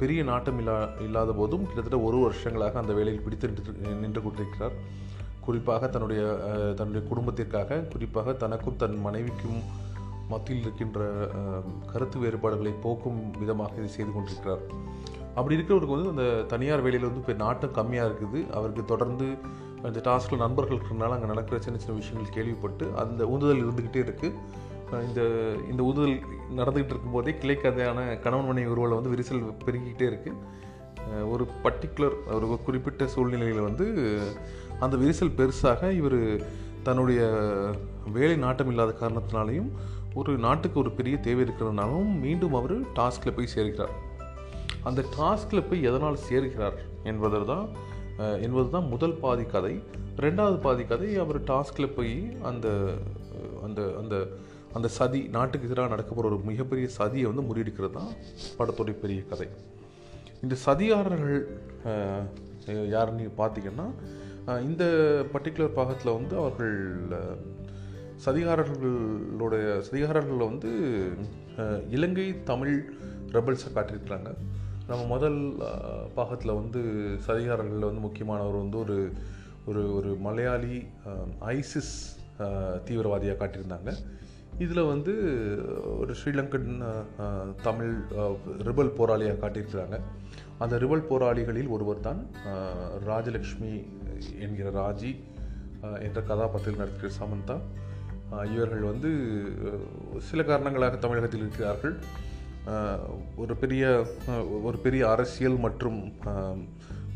பெரிய 0.00 0.20
நாட்டம் 0.30 0.58
இல்லா 0.60 0.76
இல்லாத 1.06 1.32
போதும் 1.40 1.66
கிட்டத்தட்ட 1.66 1.98
ஒரு 2.08 2.18
வருஷங்களாக 2.24 2.80
அந்த 2.82 2.92
வேலையில் 2.98 3.24
பிடித்து 3.26 3.48
நின்று 3.50 3.74
நின்று 4.02 4.20
கொண்டிருக்கிறார். 4.24 4.74
குறிப்பாக 5.46 5.88
தன்னுடைய 5.94 6.22
தன்னுடைய 6.78 7.02
குடும்பத்திற்காக 7.10 7.78
குறிப்பாக 7.92 8.34
தனக்கும் 8.42 8.80
தன் 8.82 8.98
மனைவிக்கும் 9.06 9.60
மத்தியில் 10.32 10.64
இருக்கின்ற 10.64 11.00
கருத்து 11.92 12.18
வேறுபாடுகளை 12.24 12.72
போக்கும் 12.84 13.18
விதமாக 13.40 13.80
இதை 13.80 13.90
செய்து 13.96 14.12
கொண்டிருக்கிறார். 14.12 14.62
அப்படி 15.38 15.56
இருக்கிறவருக்கு 15.56 15.96
வந்து 15.96 16.12
அந்த 16.14 16.26
தனியார் 16.52 16.84
வேலையில் 16.86 17.08
வந்து 17.08 17.22
இப்போ 17.24 17.34
நாட்டம் 17.44 17.76
கம்மியாக 17.78 18.08
இருக்குது. 18.10 18.40
அவருக்கு 18.58 18.84
தொடர்ந்து 18.92 19.26
அந்த 19.82 20.00
டாஸ்கில் 20.04 20.36
நண்பர்கள் 20.36 20.78
இருக்கிறனால 20.78 21.08
அங்கே 21.08 21.26
நடக்கிற 21.26 21.60
சின்ன 21.60 21.78
சின்ன 21.78 21.98
விஷயங்கள் 21.98 22.32
கேள்விப்பட்டு 22.32 22.96
அந்த 22.96 23.26
உந்துதல் 23.26 23.64
இருந்துக்கிட்டே 23.64 24.02
இருக்குது 24.02 24.32
இந்த 25.06 25.20
இந்த 25.70 25.82
ஊதுதல் 25.82 26.16
நடந்துக்கிட்டு 26.56 26.94
இருக்கும்போதே 26.94 27.30
கிளைக்கதையான 27.30 28.18
கணவன் 28.20 28.46
மனைவி 28.46 28.70
உருவலை 28.70 28.94
வந்து 28.94 29.10
விரிசல் 29.10 29.54
பெருகிக்கிட்டே 29.64 30.08
இருக்குது 30.12 31.28
ஒரு 31.28 31.46
பர்டிகுலர் 31.62 32.16
ஒரு 32.34 32.58
குறிப்பிட்ட 32.64 33.06
சூழ்நிலையில் 33.06 33.60
வந்து 33.60 33.86
அந்த 34.80 34.96
விரிசல் 34.96 35.36
பெருசாக 35.36 35.92
இவர் 35.92 36.46
தன்னுடைய 36.82 37.20
வேலை 38.12 38.36
நாட்டம் 38.36 38.68
இல்லாத 38.68 38.94
காரணத்தினாலையும் 39.00 39.70
ஒரு 40.14 40.38
நாட்டுக்கு 40.38 40.80
ஒரு 40.80 40.90
பெரிய 40.90 41.16
தேவை 41.16 41.44
இருக்கிறதுனாலும் 41.44 42.20
மீண்டும் 42.20 42.54
அவர் 42.54 42.80
டாஸ்கில் 42.80 43.36
போய் 43.36 43.52
சேர்கிறார். 43.54 43.92
அந்த 44.82 45.04
டாஸ்கில் 45.16 45.68
போய் 45.68 45.82
எதனால் 45.82 46.18
சேர்கிறார் 46.28 46.74
என்பதில் 47.02 47.44
தான் 47.44 47.68
என்பது 48.44 48.68
தான் 48.76 48.90
முதல் 48.94 49.18
பாதி 49.24 49.44
கதை. 49.54 49.74
ரெண்டாவது 50.24 50.56
பாதி 50.66 50.84
கதை 50.92 51.10
அவர் 51.22 51.38
டாஸ்கில் 51.50 51.94
போய் 51.98 52.16
அந்த 52.50 52.68
அந்த 53.66 53.80
அந்த 54.00 54.14
அந்த 54.76 54.88
சதி 54.96 55.20
நாட்டுக்கு 55.36 55.68
எதிராக 55.68 55.92
நடக்க 55.94 56.10
போகிற 56.10 56.28
ஒரு 56.30 56.38
மிகப்பெரிய 56.50 56.86
சதியை 56.98 57.26
வந்து 57.30 57.46
முறியடிக்கிறது 57.48 57.96
தான் 57.98 58.12
படத்துடைய 58.58 58.96
பெரிய 59.04 59.22
கதை. 59.32 59.48
இந்த 60.44 60.54
சதிகாரர்கள் 60.66 61.40
யாருன்னு 62.94 63.26
பார்த்தீங்கன்னா 63.42 63.86
இந்த 64.68 64.84
பர்டிகுலர் 65.32 65.76
பாகத்தில் 65.78 66.16
வந்து 66.18 66.34
அவர்கள் 66.42 66.78
சதிகாரர்களுடைய 68.24 69.66
சதிகாரர்களில் 69.86 70.50
வந்து 70.50 70.70
இலங்கை 71.96 72.26
தமிழ் 72.50 72.74
ரெபல்ஸை 73.36 73.70
காட்டியிருக்கிறாங்க. 73.76 74.30
நம்ம 74.92 75.04
முதல் 75.12 75.38
பாகத்தில் 76.16 76.58
வந்து 76.60 76.80
சதிகாரங்களில் 77.26 77.88
வந்து 77.88 78.06
முக்கியமானவர் 78.06 78.62
வந்து 78.62 78.78
ஒரு 78.84 78.96
ஒரு 79.70 79.82
ஒரு 79.96 80.10
மலையாளி 80.26 80.76
ஐசிஸ் 81.56 81.92
தீவிரவாதியாக 82.86 83.38
காட்டியிருந்தாங்க. 83.40 83.90
இதில் 84.64 84.88
வந்து 84.90 85.12
ஒரு 86.00 86.12
ஸ்ரீலங்கன் 86.20 86.70
தமிழ் 87.66 87.92
ரிபல் 88.68 88.92
போராளியாக 88.98 89.40
காட்டியிருக்கிறாங்க. 89.42 89.98
அந்த 90.64 90.74
ரிபல் 90.82 91.06
போராளிகளில் 91.10 91.70
ஒருவர் 91.76 92.04
தான் 92.08 92.20
ராஜலக்ஷ்மி 93.10 93.72
என்கிற 94.46 94.70
ராஜி 94.80 95.12
என்ற 96.08 96.18
கதாபாத்திரத்தில் 96.30 96.82
நடிக்கிற 96.82 97.12
சமந்தா. 97.20 97.56
இவர்கள் 98.56 98.84
வந்து 98.90 99.12
சில 100.28 100.42
காரணங்களாக 100.50 101.00
தமிழகத்தில் 101.06 101.44
இருக்கிறார்கள். 101.46 101.96
ஒரு 103.36 103.54
பெரிய 103.56 104.06
ஒரு 104.62 104.78
பெரிய 104.78 105.10
அரசியல் 105.10 105.56
மற்றும் 105.56 106.12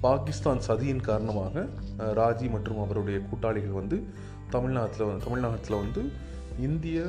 பாகிஸ்தான் 0.01 0.63
சதியின் 0.69 1.01
காரணமாக 1.01 1.67
ராஜி 1.99 2.51
மற்றும் 2.51 2.81
அவருடைய 2.85 3.21
கூட்டாளிகள் 3.21 3.79
வந்து 3.81 4.05
தமிழ்நாட்டில் 4.51 5.23
தமிழ்நாட்டில் 5.25 5.77
வந்து 5.77 6.11
இந்திய 6.59 7.05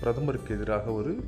பிரதமருக்கு 0.00 0.54
எதிராக 0.54 0.90
ஒரு 0.90 1.24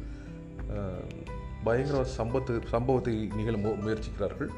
பயங்கரவாத 1.64 1.64
பயங்கர 1.64 2.06
சம்பத்து 2.18 2.62
சம்பவத்தை 2.66 3.30
நிகழ 3.37 3.56
முயற்சிக்கிறார்கள். 3.56 4.50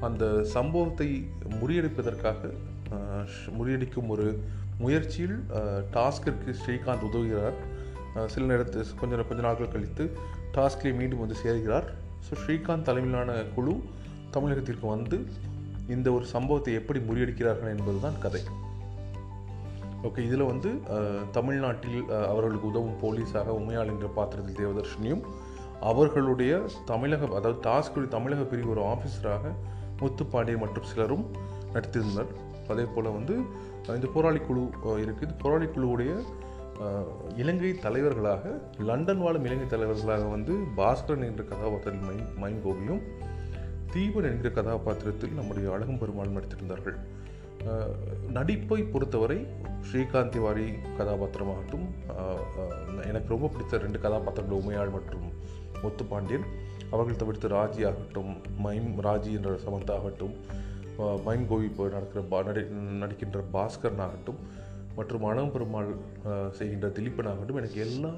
அந்த 0.00 0.44
சம்பவத்தை 0.44 1.28
முறியடிப்பதற்காக 1.60 2.50
முறியடிக்கும் 3.58 4.08
ஒரு 4.08 4.26
முயற்சியில் 4.78 5.38
டாஸ்கிற்கு 5.90 6.50
ஸ்ரீகாந்த் 6.60 7.06
உதவுகிறார். 7.08 7.58
சில 8.26 8.46
நேரத்தில் 8.46 8.94
கொஞ்சம் 9.00 9.28
கொஞ்ச 9.28 9.42
நாட்கள் 9.42 9.72
கழித்து 9.72 10.04
டாஸ்கிலே 10.58 10.92
மீண்டும் 11.00 11.22
வந்து 11.24 11.36
சேர்கிறார். 11.44 11.86
ஸோ 12.26 12.34
ஸ்ரீகாந்த் 12.42 12.88
தலைமையிலான 12.88 13.32
குழு 13.56 13.74
தமிழகத்திற்கு 14.36 14.86
வந்து 14.94 15.18
இந்த 15.94 16.08
ஒரு 16.16 16.24
சம்பவத்தை 16.34 16.72
எப்படி 16.80 17.00
முறியடிக்கிறார்கள் 17.08 17.72
என்பதுதான் 17.74 18.16
கதை. 18.24 18.42
ஓகே 20.06 20.22
இதில் 20.28 20.48
வந்து 20.52 20.70
தமிழ்நாட்டில் 21.36 22.00
அவர்களுக்கு 22.30 22.66
உதவும் 22.70 22.96
போலீஸாக 23.02 23.54
உமையாள் 23.60 23.92
என்ற 23.94 24.08
பாத்திரத்தில் 24.16 24.58
தேவதர்ஷினியும் 24.62 25.22
அவர்களுடைய 25.90 26.52
தமிழக 26.90 27.22
அதாவது 27.38 27.58
டாஸ்குடைய 27.68 28.10
தமிழக 28.16 28.42
பிரிவு 28.50 28.72
ஒரு 28.74 28.82
ஆஃபீஸராக 28.92 29.52
முத்துப்பாண்டியன் 30.00 30.62
மற்றும் 30.64 30.88
சிலரும் 30.90 31.24
நடித்திருந்தனர். 31.74 32.30
அதே 32.72 32.84
போல் 32.94 33.08
வந்து 33.18 33.34
இந்த 33.96 34.08
போராளி 34.14 34.40
குழு 34.48 34.62
இருக்குது 35.04 35.34
போராளி 35.42 35.66
குழுவுடைய 35.74 36.12
இலங்கை 37.40 37.70
தலைவர்களாக 37.84 38.44
லண்டன் 38.88 39.22
வாழும் 39.24 39.44
இலங்கை 39.44 39.66
தலைவர்களாக 39.66 40.24
வந்து 40.34 40.54
பாஸ்கரன் 40.76 41.26
என்ற 41.28 41.42
கதாபாத்திரத்தில் 41.50 42.06
மைன் 42.08 42.26
மைன் 42.42 42.58
கோபியும் 42.64 43.02
தீபன் 43.92 44.28
என்கிற 44.30 44.50
கதாபாத்திரத்தில் 44.50 45.36
நம்முடைய 45.38 45.66
அழகும் 45.74 45.98
பெருமாள் 45.98 46.34
நடித்திருந்தார்கள். 46.36 46.96
நடிப்பை 48.36 48.80
பொறுத்தவரை 48.82 49.38
ஸ்ரீகாந்த் 49.86 50.34
திவாரி 50.34 50.66
கதாபாத்திரமாகட்டும் 50.98 51.86
எனக்கு 53.08 53.32
ரொம்ப 53.34 53.48
பிடித்த 53.54 53.80
ரெண்டு 53.84 54.00
கதாபாத்திரங்கள் 54.00 54.60
உமையாள் 54.62 54.94
மற்றும் 54.96 55.26
முத்துப்பாண்டியன். 55.82 56.46
அவர்கள் 56.90 57.20
தவிர்த்து 57.22 57.48
ராஜி 57.48 57.82
ஆகட்டும் 57.90 58.32
மைம் 58.66 58.92
ராஜி 59.08 59.32
என்ற 59.38 59.52
சமந்தா 59.64 59.96
ஆகட்டும் 59.98 60.36
மைம் 61.24 61.48
கோவி 61.48 61.66
நடக்கிற 61.96 62.20
பா 62.32 62.38
நடி 62.42 62.62
நடிக்கின்ற 63.02 63.40
பாஸ்கரன் 63.56 64.04
ஆகட்டும் 64.06 64.38
மற்றும் 64.96 65.26
அழகும் 65.30 65.52
பெருமாள் 65.54 65.90
செய்கின்ற 66.58 66.88
திலீப்பனாகட்டும் 66.96 67.34
ஆகட்டும் 67.34 67.60
எனக்கு 67.62 67.80
எல்லா 67.86 68.12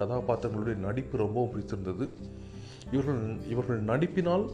கதாபாத்திரங்களுடைய 0.00 0.76
நடிப்பு 0.86 1.16
ரொம்பவும் 1.24 1.52
பிடித்திருந்தது. 1.52 2.06
இவர்கள் 2.94 3.22
இவர்கள் 3.52 3.80
நடிப்பினால் 3.90 4.44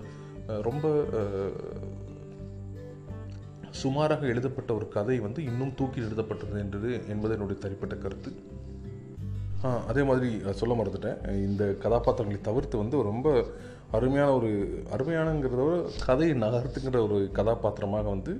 ரொம்ப 0.68 0.86
சுமாராக 3.80 4.26
எழுதப்பட்ட 4.32 4.70
ஒரு 4.74 4.86
கதை 4.94 5.16
வந்து 5.24 5.40
இன்னும் 5.48 5.74
தூக்கி 5.78 5.98
எழுதப்பட்டது 6.06 6.58
என்றது 6.64 6.90
என்பது 7.12 7.34
என்னுடைய 7.36 7.58
தனிப்பட்ட 7.64 7.94
கருத்து. 8.04 8.30
அதே 9.90 10.02
மாதிரி 10.08 10.28
சொல்ல 10.60 10.74
மறந்துட்டேன். 10.78 11.20
இந்த 11.46 11.64
கதாபாத்திரங்களை 11.84 12.40
தவிர்த்து 12.48 12.76
வந்து 12.82 12.96
ரொம்ப 13.10 13.28
அருமையான 13.96 14.30
ஒரு 14.38 14.50
அருமையானங்கிறத 14.94 15.64
விட 15.64 15.76
கதையை 16.06 16.34
நகர்த்துங்கிற 16.44 17.00
ஒரு 17.06 17.18
கதாபாத்திரமாக 17.38 18.08
வந்து 18.14 18.32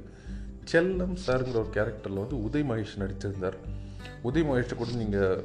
செல்லம் 0.73 1.17
சாருங்கிற 1.25 1.59
ஒரு 1.63 1.71
கேரக்டரில் 1.75 2.23
வந்து 2.23 2.39
உதய் 2.45 2.65
மகேஷ் 2.71 3.01
நடித்திருந்தார் 3.03 3.57
உதய் 4.29 4.47
மகேஷை 4.49 4.75
கூட 4.77 4.91
நீங்கள் 5.01 5.43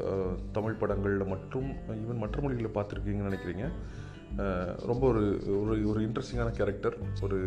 தமிழ் 0.51 0.79
படங்களில் 0.81 1.31
மற்றும் 1.33 1.67
ஈவன் 1.97 2.21
மற்ற 2.23 2.41
மொழிகளில் 2.41 2.75
பார்த்துருக்கீங்கன்னு 2.77 3.29
நினைக்கிறீங்க. 3.29 3.65
ரொம்ப 4.89 5.03
ஒரு 5.07 5.23
ஒரு 5.61 5.73
ஒரு 5.89 5.99
இன்ட்ரெஸ்டிங்கான 6.07 6.51
கேரக்டர் 6.59 6.95
ஒரு 7.21 7.39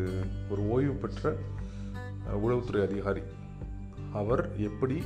ஒரு 0.50 0.62
ஓய்வு 0.74 0.94
பெற்ற 1.04 1.32
உளவுத்துறை 2.46 2.82
அதிகாரி. 2.88 3.22
அவர் 4.20 4.42
எப்படி 4.68 4.98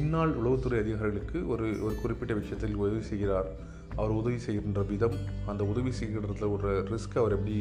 இந்நாள் 0.00 0.32
உளவுத்துறை 0.40 0.78
அதிகாரிகளுக்கு 0.84 1.38
ஒரு 1.48 1.66
ஒரு 1.86 1.94
குறிப்பிட்ட 2.02 2.34
விஷயத்தில் 2.34 2.80
உதவி 2.84 3.02
செய்கிறார் 3.10 3.48
அவர் 3.96 4.12
உதவி 4.20 4.38
செய்கின்ற 4.46 4.82
விதம் 4.92 5.16
அந்த 5.50 5.62
உதவி 5.72 5.92
செய்கிறதுல 6.00 6.46
ஒரு 6.56 6.70
ரிஸ்க் 6.92 7.18
அவர் 7.22 7.36
எப்படி 7.38 7.56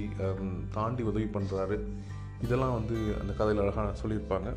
தாண்டி 0.78 1.04
உதவி 1.12 1.28
பண்ணுறாரு 1.36 1.78
இதெல்லாம் 2.46 2.76
வந்து 2.80 2.96
அந்த 3.22 3.32
கதையில் 3.40 3.64
அழகாக 3.66 3.94
சொல்லியிருப்பாங்க. 4.02 4.50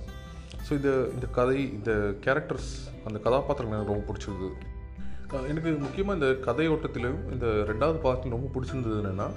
ஸோ 0.66 0.70
இந்த 0.78 0.90
இந்த 1.16 1.26
கதை 1.38 1.58
இந்த 1.78 1.92
கேரக்டர்ஸ் 2.24 2.70
அந்த 3.08 3.18
கதாபாத்திரங்கள் 3.26 3.78
எனக்கு 3.78 3.94
ரொம்ப 3.94 4.06
பிடிச்சிருந்தது 4.08 4.54
எனக்கு 5.50 5.70
முக்கியமாக 5.84 6.18
இந்த 6.18 6.28
கதையோட்டத்திலையும் 6.48 7.22
இந்த 7.34 7.46
ரெண்டாவது 7.70 7.98
பாகத்தில் 8.04 8.36
ரொம்ப 8.36 8.50
பிடிச்சிருந்தது 8.54 8.98
என்னென்னா 9.02 9.28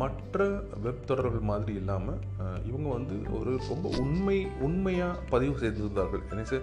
மற்ற 0.00 0.46
வெப் 0.84 1.04
தொடர்கள் 1.08 1.48
மாதிரி 1.50 1.72
இல்லாமல் 1.80 2.20
இவங்க 2.68 2.88
வந்து 2.96 3.16
ஒரு 3.38 3.52
ரொம்ப 3.68 3.86
உண்மை 4.02 4.38
உண்மையாக 4.66 5.20
பதிவு 5.32 5.54
செய்திருந்தார்கள். 5.62 6.24
எனக்கு 6.34 6.58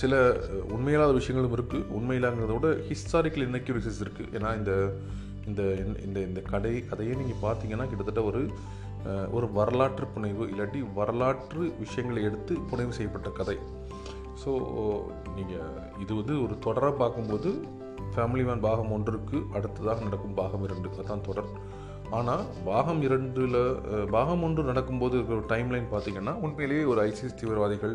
சில 0.00 0.14
உண்மையில்லாத 0.74 1.12
விஷயங்களும் 1.18 1.56
இருக்குது 1.56 1.88
உண்மையில்லாங்கிறத 1.98 2.54
விட 2.56 2.70
ஹிஸ்டாரிக்கல் 2.88 3.46
இன்னக்யூரிசிஸ் 3.48 4.00
இருக்குது 4.04 4.30
ஏன்னா 4.36 4.50
இந்த 4.60 4.72
இந்த 5.50 5.62
இந்த 6.06 6.18
இந்த 6.28 6.40
கடை 6.52 6.74
கதையை 6.90 7.14
நீங்கள் 7.20 7.42
பார்த்தீங்கன்னா 7.46 7.86
கிட்டத்தட்ட 7.90 8.22
ஒரு 8.30 8.42
ஒரு 9.36 9.46
வரலாற்று 9.58 10.06
புனைவு 10.14 10.44
இல்லாட்டி 10.52 10.80
வரலாற்று 10.98 11.62
விஷயங்களை 11.82 12.20
எடுத்து 12.28 12.54
புனைவு 12.70 12.92
செய்யப்பட்ட 12.98 13.30
கதை. 13.38 13.56
ஸோ 14.42 14.52
நீங்கள் 15.36 15.78
இது 16.04 16.12
வந்து 16.20 16.34
ஒரு 16.44 16.54
தொடராக 16.66 16.94
பார்க்கும்போது 17.02 17.50
ஃபேமிலி 18.14 18.44
மேன் 18.48 18.64
பாகம் 18.66 18.92
ஒன்றுக்கு 18.96 19.38
அடுத்ததாக 19.56 20.04
நடக்கும் 20.08 20.36
பாகம் 20.40 20.64
இரண்டு 20.66 21.06
தான் 21.12 21.26
தொடர். 21.28 21.50
ஆனால் 22.18 22.42
பாகம் 22.70 23.00
இரண்டில் 23.06 23.60
பாகம் 24.16 24.42
ஒன்று 24.46 24.62
நடக்கும்போது 24.70 25.14
இருக்கிற 25.16 25.38
ஒரு 25.40 25.48
டைம்லைன் 25.54 25.88
பார்த்திங்கன்னா 25.94 26.34
உண்மையிலேயே 26.46 26.82
ஒரு 26.92 27.00
ஐசிஸ் 27.10 27.38
தீவிரவாதிகள் 27.40 27.94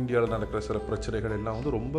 இந்தியாவில் 0.00 0.34
நடக்கிற 0.34 0.60
சில 0.68 0.78
பிரச்சனைகள் 0.88 1.36
எல்லாம் 1.38 1.56
வந்து 1.58 1.76
ரொம்ப 1.78 1.98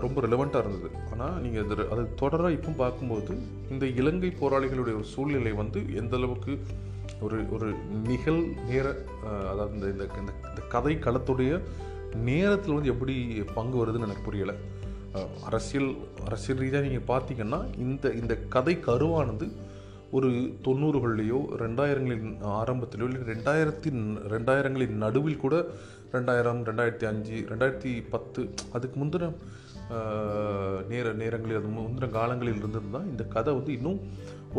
ரொம்ப 0.00 0.20
ரிலவெண்ட்டாக 0.20 0.62
இருந்தது. 0.64 0.88
ஆனால் 1.12 1.40
நீங்கள் 1.40 1.64
அது 1.64 1.88
அது 1.88 2.08
தொடராக 2.20 2.52
இப்போ 2.52 2.70
பார்க்கும்போது 2.72 3.32
இந்த 3.70 3.86
இலங்கை 3.86 4.32
போராளிகளுடைய 4.40 4.94
ஒரு 4.94 5.04
சூழ்நிலை 5.04 5.52
வந்து 5.52 5.94
எந்த 5.94 6.16
அளவுக்கு 6.16 6.52
ஒரு 7.20 7.38
ஒரு 7.50 7.68
நிகழ் 8.06 8.40
நேர 8.68 8.86
அதாவது 9.50 9.74
இந்த 9.74 9.86
இந்த 9.86 10.04
இந்த- 10.20 10.36
இந்த 10.50 10.62
கதை 10.68 10.98
களத்துடைய 10.98 11.52
நேரத்தில் 12.24 12.74
வந்து 12.74 12.88
எப்படி 12.88 13.14
பங்கு 13.54 13.84
வருதுன்னு 13.84 14.02
எனக்கு 14.02 14.30
புரியலை. 14.30 14.54
அரசியல் 15.44 15.90
அரசியல் 16.24 16.58
ரீதியாக 16.58 16.86
நீங்கள் 16.86 17.08
பார்த்தீங்கன்னா 17.08 17.60
இந்த 17.76 18.12
இந்த 18.12 18.34
கதை 18.48 18.78
கருவானது 18.80 19.46
ஒரு 20.10 20.28
தொண்ணூறுகள்லேயோ 20.64 21.38
ரெண்டாயிரங்களின் 21.58 22.30
ஆரம்பத்திலோ 22.54 23.04
இல்லை 23.04 23.20
ரெண்டாயிரத்தி 23.26 23.90
ரெண்டாயிரங்களின் 24.28 24.96
நடுவில் 24.96 25.36
கூட 25.36 25.56
ரெண்டாயிரம் 26.12 26.64
ரெண்டாயிரத்தி 26.64 27.06
அஞ்சு 27.06 27.46
ரெண்டாயிரத்தி 27.50 28.02
பத்து 28.10 28.42
அதுக்கு 28.72 29.04
முந்தின 29.04 29.30
நேர 30.90 31.06
நேரங்களில் 31.22 31.58
அது 31.60 31.70
முந்தின 31.76 32.08
காலங்களில் 32.18 32.60
இருந்திருந்தால் 32.60 33.08
இந்த 33.12 33.24
கதை 33.34 33.52
வந்து 33.58 33.72
இன்னும் 33.78 34.00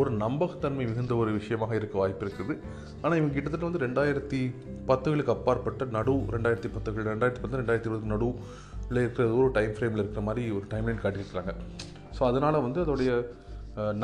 ஒரு 0.00 0.10
நம்பகத்தன்மை 0.22 0.84
மிகுந்த 0.90 1.14
ஒரு 1.22 1.30
விஷயமாக 1.38 1.74
இருக்க 1.78 1.94
வாய்ப்பு 2.00 2.24
இருக்குது. 2.26 2.54
ஆனால் 3.02 3.18
இவங்க 3.18 3.34
கிட்டத்தட்ட 3.34 3.68
வந்து 3.68 3.84
ரெண்டாயிரத்தி 3.86 4.40
பத்துகளுக்கு 4.88 5.34
அப்பாற்பட்ட 5.36 5.84
நடு 5.96 6.14
ரெண்டாயிரத்தி 6.36 6.70
பத்துகள் 6.76 7.10
ரெண்டாயிரத்தி 7.12 7.42
பத்து 7.44 7.60
ரெண்டாயிரத்தி 7.62 7.90
இருபது 7.90 8.12
நடுவில் 8.14 9.00
இருக்கிற 9.02 9.26
ஒரு 9.40 9.48
டைம் 9.58 9.74
ஃப்ரேமில் 9.76 10.02
இருக்கிற 10.02 10.24
மாதிரி 10.28 10.44
ஒரு 10.58 10.66
டைம்லைன் 10.72 11.02
காட்டியிருக்கிறாங்க. 11.04 11.54
ஸோ 12.16 12.22
அதனால் 12.30 12.64
வந்து 12.66 12.80
அதோடைய 12.84 13.12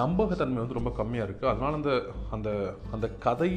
நம்பகத்தன்மை 0.02 0.60
வந்து 0.62 0.78
ரொம்ப 0.78 0.92
கம்மியாக 1.00 1.26
இருக்குது 1.28 1.50
அதனால் 1.50 1.78
அந்த 1.78 1.90
அந்த 2.36 2.50
அந்த 2.94 3.06
கதை 3.26 3.50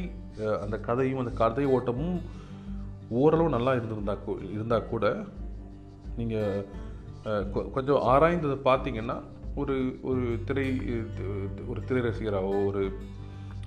அந்த 0.64 0.76
கதையும் 0.88 1.22
அந்த 1.22 1.32
கதை 1.42 1.64
ஓட்டமும் 1.76 2.18
ஓரளவு 3.20 3.54
நல்லா 3.56 3.72
இருந்திருந்தா 3.78 4.14
இருந்தால் 4.54 4.90
கூட 4.92 5.06
நீங்கள் 6.18 6.66
கொஞ்சம் 7.74 8.02
ஆராய்ந்ததை 8.12 8.56
பார்த்தீங்கன்னா 8.68 9.16
ஒரு 9.54 9.74
ஒரு 10.02 10.24
திரை 10.44 10.66
ஒரு 11.68 11.80
திரை 11.84 12.00
ரசிகராகவோ 12.02 12.58
ஒரு 12.66 12.82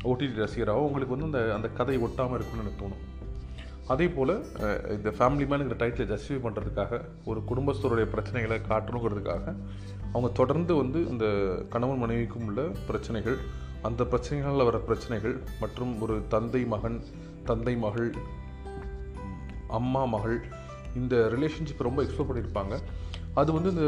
ஓடிடி 0.04 0.36
ரசிகராகவோ 0.44 0.88
உங்களுக்கு 0.88 1.16
வந்து 1.18 1.30
அந்த 1.30 1.54
அந்த 1.56 1.68
கதை 1.70 1.98
ஒட்டாமல் 1.98 2.38
இருக்கும்னு 2.38 2.64
எனக்கு 2.64 2.82
தோணும். 2.84 3.04
அதே 3.88 4.08
போல் 4.08 4.34
இந்த 4.96 5.10
ஃபேமிலி 5.18 5.46
மேனுங்கிற 5.52 5.78
டைட்டிலை 5.82 6.08
ஜஸ்டிஃபை 6.14 6.40
பண்ணுறதுக்காக 6.46 7.00
ஒரு 7.26 7.40
குடும்பஸ்தருடைய 7.50 8.08
பிரச்சனைகளை 8.14 8.58
காட்டணுங்கிறதுக்காக 8.70 9.46
அவங்க 10.12 10.30
தொடர்ந்து 10.34 10.76
வந்து 10.76 11.00
இந்த 11.08 11.26
கணவன் 11.70 11.98
மனைவிக்கும் 11.98 12.46
உள்ள 12.46 12.62
பிரச்சனைகள் 12.90 13.38
அந்த 13.82 14.04
பிரச்சனைகளில் 14.04 14.68
வர 14.70 14.78
பிரச்சனைகள் 14.78 15.36
மற்றும் 15.60 16.02
ஒரு 16.02 16.22
தந்தை 16.30 16.66
மகன் 16.66 17.00
தந்தை 17.46 17.76
மகள் 17.76 18.10
அம்மா 19.80 20.06
மகள் 20.06 20.38
இந்த 20.96 21.16
ரிலேஷன்ஷிப் 21.36 21.88
ரொம்ப 21.88 22.04
எக்ஸ்ப்ளோர் 22.04 22.30
பண்ணியிருப்பாங்க. 22.30 22.76
அது 23.39 23.50
வந்து 23.56 23.70
இந்த 23.74 23.86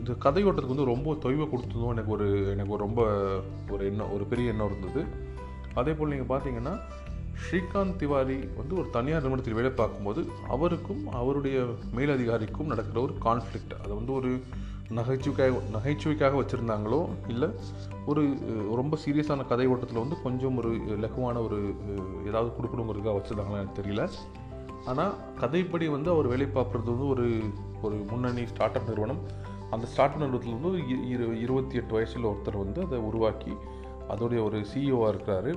இந்த 0.00 0.12
கதையோட்டத்துக்கு 0.24 0.74
வந்து 0.74 0.90
ரொம்ப 0.92 1.12
தொய்வை 1.24 1.44
கொடுத்ததும் 1.50 1.92
எனக்கு 1.94 2.12
ஒரு 2.16 2.26
எனக்கு 2.52 2.74
ஒரு 2.76 2.82
ரொம்ப 2.86 3.02
ஒரு 3.74 3.82
எண்ணம் 3.90 4.12
ஒரு 4.14 4.24
பெரிய 4.30 4.52
எண்ணம் 4.52 4.70
இருந்தது. 4.70 5.02
அதே 5.80 5.92
போல் 5.92 6.12
நீங்கள் 6.12 6.30
பார்த்தீங்கன்னா 6.32 6.74
ஸ்ரீகாந்த் 7.44 7.96
திவாரி 8.00 8.36
வந்து 8.58 8.74
ஒரு 8.80 8.88
தனியார் 8.96 9.22
நிறுவனத்தில் 9.22 9.56
வேலை 9.58 9.70
பார்க்கும்போது 9.70 10.20
அவருக்கும் 10.54 11.02
அவருடைய 11.20 11.58
மேலதிகாரிக்கும் 11.98 12.70
நடக்கிற 12.72 12.98
ஒரு 13.00 13.14
கான்ஃப்ளிக்ட் 13.24 13.74
அதை 13.82 13.92
வந்து 14.00 14.12
ஒரு 14.12 14.30
நகைச்சுவைக்காக 14.98 15.60
நகைச்சுவைக்காக 15.76 16.38
வச்சுருந்தாங்களோ 16.40 17.00
இல்லை 17.32 17.48
ஒரு 18.06 18.22
ரொம்ப 18.80 18.98
சீரியஸான 19.04 19.46
கதை 19.52 19.66
ஓட்டத்தில் 19.66 20.02
வந்து 20.02 20.16
கொஞ்சம் 20.22 20.56
ஒரு 20.62 20.72
லகுவான 21.04 21.36
ஒரு 21.46 21.58
ஏதாவது 22.26 22.50
கொடுக்கணுங்கிறதுக்காக 22.56 23.16
வச்சுருந்தாங்களா 23.18 23.60
எனக்கு 23.62 23.78
தெரியல. 23.80 24.04
ஆனால் 24.90 25.14
கதைப்படி 25.40 25.86
வந்து 25.96 26.10
அவர் 26.10 26.32
வேலை 26.32 26.48
பார்க்குறது 26.58 26.90
வந்து 26.94 27.08
ஒரு 27.08 27.26
ஒரு 27.84 27.96
முன்னணி 28.10 28.42
ஸ்டார்ட் 28.46 28.76
அப் 28.76 28.88
நிறுவனம். 28.88 29.22
அந்த 29.70 29.86
ஸ்டார்ட் 29.86 30.12
அப் 30.12 30.22
நிறுவனத்தில் 30.22 30.60
வந்து 30.60 31.08
இரு 31.08 31.28
இருபத்தி 31.40 31.76
எட்டு 31.76 31.92
வயசில் 31.92 32.30
ஒருத்தர் 32.32 32.62
வந்து 32.64 32.82
அதை 32.86 32.98
உருவாக்கி 32.98 33.52
அதோடைய 34.08 34.42
ஒரு 34.48 34.58
சிஇஓவாக 34.72 35.12
இருக்கிறாரு. 35.12 35.52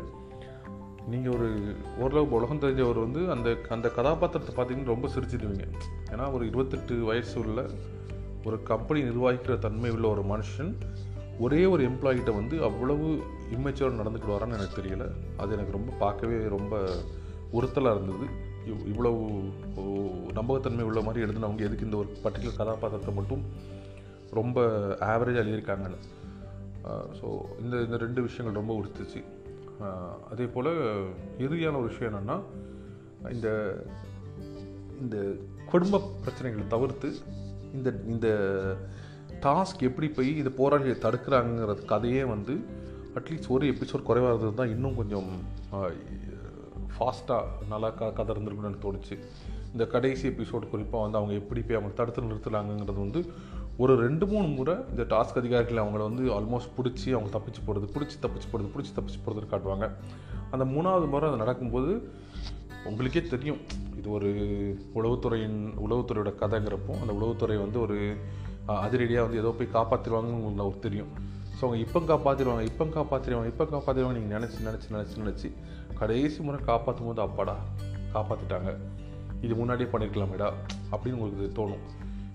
நீங்கள் 1.07 1.33
ஒரு 1.33 1.49
ஓரளவு 1.97 2.31
உலகம் 2.31 2.61
தெரிஞ்சவர் 2.61 2.99
வந்து 2.99 3.21
அந்த 3.31 3.49
அந்த 3.69 3.87
கதாபாத்திரத்தை 3.89 4.53
பார்த்தீங்கன்னா 4.55 4.91
ரொம்ப 4.93 5.07
சிரிச்சிடுவீங்க. 5.07 5.65
ஏன்னா 6.11 6.33
ஒரு 6.33 6.47
இருபத்தெட்டு 6.47 6.95
வயசு 7.03 7.35
உள்ள 7.39 7.65
ஒரு 8.45 8.57
கம்பெனி 8.63 9.01
நிர்வகிக்கிற 9.01 9.57
தன்மை 9.59 9.89
உள்ள 9.89 10.07
ஒரு 10.07 10.23
மனுஷன் 10.23 10.71
ஒரே 11.39 11.65
ஒரு 11.65 11.81
எம்ப்ளாயிட்ட 11.89 12.31
வந்து 12.35 12.63
அவ்வளவு 12.63 13.07
இம்மெச்சூர் 13.51 13.97
நடந்துக்கிடுவாரான்னு 13.99 14.57
எனக்கு 14.57 14.77
தெரியல. 14.81 15.05
அது 15.37 15.51
எனக்கு 15.53 15.71
ரொம்ப 15.71 15.91
பார்க்கவே 15.99 16.37
ரொம்ப 16.57 16.75
உறுத்தலாக 17.51 17.95
இருந்தது. 17.95 18.27
இவ்வளவு 18.91 19.23
நம்பகத்தன்மை 20.37 20.85
உள்ள 20.89 21.01
மாதிரி 21.01 21.23
எழுதினவங்க 21.25 21.67
எதுக்கு 21.67 21.87
இந்த 21.89 21.97
ஒரு 21.97 22.09
பர்டிகுலர் 22.23 22.59
கதாபாத்திரத்தை 22.59 23.13
மட்டும் 23.19 23.43
ரொம்ப 24.39 24.59
ஆவரேஜாக 25.11 25.43
எழுதியிருக்காங்கன்னு. 25.43 25.99
ஸோ 27.19 27.27
இந்த 27.63 27.75
இந்த 27.87 27.97
ரெண்டு 28.05 28.21
விஷயங்கள் 28.27 28.59
ரொம்ப 28.61 28.73
உறுத்துச்சு. 28.79 29.21
அதே 30.31 30.45
போல் 30.53 30.71
இறுதியான 31.45 31.77
ஒரு 31.81 31.89
விஷயம் 31.91 32.09
என்னென்னா 32.11 32.37
இந்த 33.35 33.49
இந்த 35.03 35.17
குடும்ப 35.71 36.01
பிரச்சனைகளை 36.25 36.65
தவிர்த்து 36.67 37.09
இந்த 37.77 37.89
இந்த 38.13 38.27
டாஸ்க் 39.45 39.87
எப்படி 39.89 40.07
போய் 40.17 40.31
இந்த 40.41 40.51
போராளியை 40.59 40.95
தடுக்கிறாங்கிறது 41.05 41.83
கதையே 41.85 42.23
வந்து 42.33 42.53
அட்லீஸ்ட் 43.19 43.51
ஒரு 43.55 43.65
எபிசோட் 43.73 44.07
குறைவாக 44.09 44.31
இருந்தது 44.33 44.57
தான் 44.59 44.73
இன்னும் 44.75 44.97
கொஞ்சம் 44.99 45.29
ஃபாஸ்ட்டாக 46.97 47.43
நல்லா 47.69 47.89
க 47.89 48.11
கதை 48.11 48.35
இருந்திருக்குன்னு 48.35 48.69
எனக்கு 48.69 48.85
தோணுச்சு. 48.87 49.15
இந்த 49.71 49.85
கடைசி 49.85 50.27
எபிசோடு 50.27 50.69
குறிப்பாக 50.69 51.03
வந்து 51.03 51.17
அவங்க 51.17 51.33
எப்படி 51.33 51.61
போய் 51.61 51.77
அவங்க 51.77 51.95
தடுத்து 51.95 52.21
நிறுத்துறாங்கங்கிறது 52.21 52.99
வந்து 53.05 53.21
ஒரு 53.77 53.95
ரெண்டு 53.95 54.27
மூணு 54.27 54.47
முறை 54.47 54.75
இந்த 54.89 55.03
டாஸ்க் 55.03 55.39
அதிகாரிகள் 55.41 55.83
அவங்கள 55.83 56.03
வந்து 56.09 56.23
ஆல்மோஸ்ட் 56.37 56.73
பிடிச்சி 56.77 57.09
அவங்க 57.11 57.29
தப்பிச்சு 57.37 57.61
போகிறது 57.65 57.93
பிடிச்சி 57.93 58.17
தப்பிச்சு 58.23 58.47
போகிறது 58.51 58.69
பிடிச்சி 58.75 58.93
தப்பிச்சு 58.95 59.19
போகிறது 59.25 59.49
காட்டுவாங்க. 59.51 59.91
அந்த 60.51 60.65
மூணாவது 60.65 61.07
முறை 61.07 61.29
அது 61.29 61.37
நடக்கும்போது 61.37 62.11
உங்களுக்கே 62.85 63.21
தெரியும். 63.21 63.61
இது 63.97 64.11
ஒரு 64.11 64.29
உளவுத்துறையின் 64.95 65.59
உளவுத்துறையோட 65.85 66.31
கதைங்கிறப்போ 66.41 66.93
அந்த 67.01 67.13
உளவுத்துறை 67.13 67.57
வந்து 67.57 67.79
ஒரு 67.81 68.15
அதிரடியாக 68.65 69.27
வந்து 69.27 69.41
ஏதோ 69.43 69.55
போய் 69.57 69.75
காப்பாற்றிடுவாங்கன்னு 69.77 70.39
உங்களுக்கு 70.39 70.65
ஒரு 70.65 70.79
தெரியும். 70.79 71.35
ஸோ 71.57 71.63
அவங்க 71.63 71.77
இப்போ 71.83 71.99
காப்பாற்றிடுவாங்க 72.07 72.63
இப்போ 72.63 72.85
காப்பாற்றிடுவாங்க 72.95 73.47
இப்போ 73.47 73.65
காப்பாற்றிடுவாங்க 73.65 74.17
நீங்கள் 74.17 74.35
நினச்சி 74.35 74.57
நினச்சி 74.63 74.87
நினச்சி 74.91 75.15
நினச்சி 75.21 75.49
கடைசி 75.99 76.39
முறை 76.41 76.59
காப்பாற்றும் 76.63 77.07
போது 77.07 77.21
அப்பாடா 77.21 77.55
காப்பாற்றிட்டாங்க 78.13 78.71
இது 79.41 79.53
முன்னாடியே 79.55 79.89
பண்ணியிருக்கலாமேடா 79.89 80.49
அப்படின்னு 80.91 81.17
உங்களுக்கு 81.17 81.47
தோணும். 81.57 81.83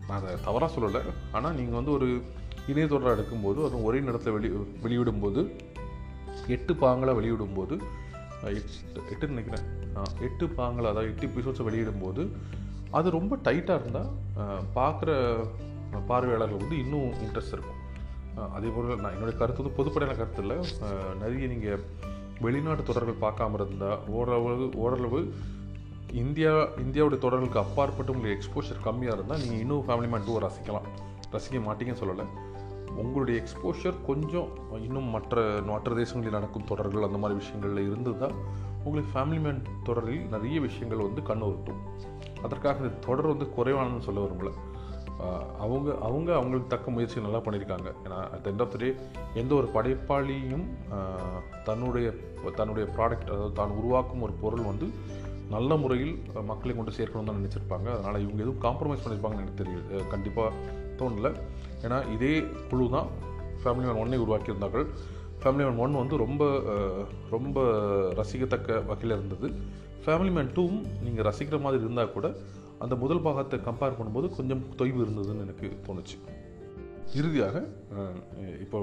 நான் 0.03 0.19
அதை 0.21 0.35
தவறாக 0.45 0.71
சொல்லலை. 0.75 1.01
ஆனால் 1.33 1.55
நீங்கள் 1.55 1.79
வந்து 1.79 1.93
ஒரு 1.93 2.09
இணையதொடராக 2.69 3.17
எடுக்கும்போது 3.17 3.59
அதுவும் 3.65 3.85
ஒரே 3.85 4.01
நேரத்தில் 4.01 4.35
வெளி 4.35 4.49
வெளியிடும்போது 4.83 5.41
எட்டு 6.49 6.73
பாங்களாக 6.77 7.17
வெளியிடும்போது 7.19 7.75
அஹ், 8.43 8.55
எட்டு 8.55 8.73
எட்டுன்னு 9.13 9.35
நினைக்கிறேன். 9.35 9.67
எட்டு 10.21 10.45
பாங்களை 10.51 10.87
அதாவது 10.91 11.11
எட்டு 11.11 11.27
எபிசோட்ஸை 11.29 11.65
வெளியிடும்போது 11.69 12.23
அது 12.93 13.11
ரொம்ப 13.11 13.35
டைட்டாக 13.45 13.81
இருந்தால் 13.81 14.11
பார்க்குற 14.75 15.11
பார்வையாளர்கள் 16.09 16.61
வந்து 16.61 16.79
இன்னும் 16.79 17.11
இன்ட்ரெஸ்ட் 17.25 17.53
இருக்கும். 17.53 17.79
அதே 18.57 18.69
போல் 18.75 19.01
நான் 19.03 19.15
என்னுடைய 19.17 19.37
கருத்து 19.39 19.63
வந்து 19.63 19.79
பொதுப்படையான 19.79 20.17
கருத்து 20.21 20.43
இல்லை. 20.45 20.59
நிறைய 21.23 21.47
நீங்கள் 21.55 21.83
வெளிநாட்டு 22.45 22.83
தொடர்கள் 22.83 23.23
பார்க்காம 23.25 23.59
இருந்தால் 23.59 23.99
ஓரளவு 24.19 24.69
ஓரளவு 24.85 25.21
இந்தியா 26.23 26.53
இந்தியாவுடைய 26.85 27.19
தொடர்களுக்கு 27.25 27.63
அப்பாற்பட்டு 27.65 28.15
உங்களுக்கு 28.15 28.39
எக்ஸ்போஷர் 28.39 28.87
கம்மியாக 28.87 29.17
இருந்தால் 29.19 29.43
நீங்கள் 29.43 29.63
இன்னும் 29.65 29.85
ஃபேமிலி 29.89 30.09
மேன் 30.15 30.27
டூ 30.27 30.39
ரசிக்கலாம். 30.47 30.89
ரசிக்க 31.35 31.61
மாட்டீங்கன்னு 31.69 32.03
சொல்லலை. 32.03 32.27
உங்களுடைய 33.03 33.43
எக்ஸ்போஷர் 33.43 33.97
கொஞ்சம் 34.07 34.49
இன்னும் 34.87 35.09
மற்ற 35.15 35.45
மற்ற 35.67 35.95
தேசங்களில் 36.01 36.37
நடக்கும் 36.39 36.69
தொடர்கள் 36.71 37.07
அந்த 37.09 37.19
மாதிரி 37.19 37.39
விஷயங்களில் 37.39 37.89
இருந்ததுதான் 37.91 38.35
உங்களுக்கு 38.85 39.13
ஃபேமிலி 39.15 39.41
மேன் 39.45 39.63
தொடரில் 39.83 40.27
நிறைய 40.35 40.61
விஷயங்கள் 40.61 41.07
வந்து 41.07 41.23
கண்ணு 41.29 41.47
உருட்டும் 41.51 41.81
அதற்காக 42.43 42.83
இந்த 42.83 42.93
தொடர் 43.07 43.31
வந்து 43.33 43.47
குறைவானதுன்னு 43.57 44.07
சொல்ல 44.09 44.21
விரும்பல. 44.21 44.53
அவங்க 45.65 45.89
அவங்க 46.07 46.31
அவங்களுக்கு 46.39 46.73
தக்க 46.75 46.91
முயற்சி 46.95 47.25
நல்லா 47.27 47.41
பண்ணியிருக்காங்க. 47.47 47.89
ஏன்னா 48.05 48.19
at 48.35 48.47
end 48.51 48.63
of 48.65 48.73
the 48.75 48.79
day 48.83 48.89
எந்த 49.41 49.53
ஒரு 49.61 49.69
படைப்பாளியும் 49.77 50.67
தன்னுடைய 51.69 52.07
தன்னுடைய 52.61 52.85
ப்ராடக்ட் 52.97 53.33
அதாவது 53.35 53.57
தான் 53.61 53.75
உருவாக்கும் 53.81 54.25
ஒரு 54.29 54.35
பொருள் 54.45 54.65
வந்து 54.71 54.89
நல்ல 55.55 55.77
முறையில் 55.83 56.15
மக்களை 56.51 56.73
கொண்டு 56.77 56.97
சேர்க்கணும் 56.99 57.29
தான் 57.29 57.39
நினச்சிருப்பாங்க. 57.41 57.89
அதனால் 57.97 58.23
இவங்க 58.25 58.41
எதுவும் 58.45 58.63
காம்ப்ரமைஸ் 58.67 59.03
பண்ணியிருப்பாங்கன்னு 59.03 59.45
எனக்கு 59.45 59.61
தெரியல 59.63 60.07
கண்டிப்பாக 60.15 60.51
தோணல. 61.01 61.31
ஏன்னா 61.87 61.99
இதே 62.15 62.35
குழு 62.71 62.87
தான் 62.97 63.11
ஃபேமிலி 63.63 63.87
மேன் 63.89 64.01
ஒன்னை 64.05 64.21
உருவாக்கியிருந்தார்கள். 64.25 64.87
ஃபேமிலி 65.43 65.65
மேன் 65.67 65.83
ஒன் 65.85 66.01
வந்து 66.01 66.17
ரொம்ப 66.25 66.43
ரொம்ப 67.35 67.61
ரசிக்கத்தக்க 68.21 68.81
வகையில் 68.91 69.17
இருந்தது. 69.19 69.49
ஃபேமிலி 70.05 70.33
மேன் 70.37 70.53
டூவும் 70.57 70.85
நீங்கள் 71.07 71.27
ரசிக்கிற 71.29 71.59
மாதிரி 71.65 71.83
இருந்தால் 71.85 72.15
கூட 72.17 72.29
அந்த 72.83 72.95
முதல் 73.03 73.25
பாகத்தை 73.27 73.57
கம்பேர் 73.67 73.99
பண்ணும்போது 73.99 74.29
கொஞ்சம் 74.39 74.63
தொய்வு 74.81 75.01
இருந்ததுன்னு 75.05 75.45
எனக்கு 75.47 75.67
தோணுச்சு. 75.87 76.17
இறுதியாக 77.19 77.57
இப்போ 78.65 78.79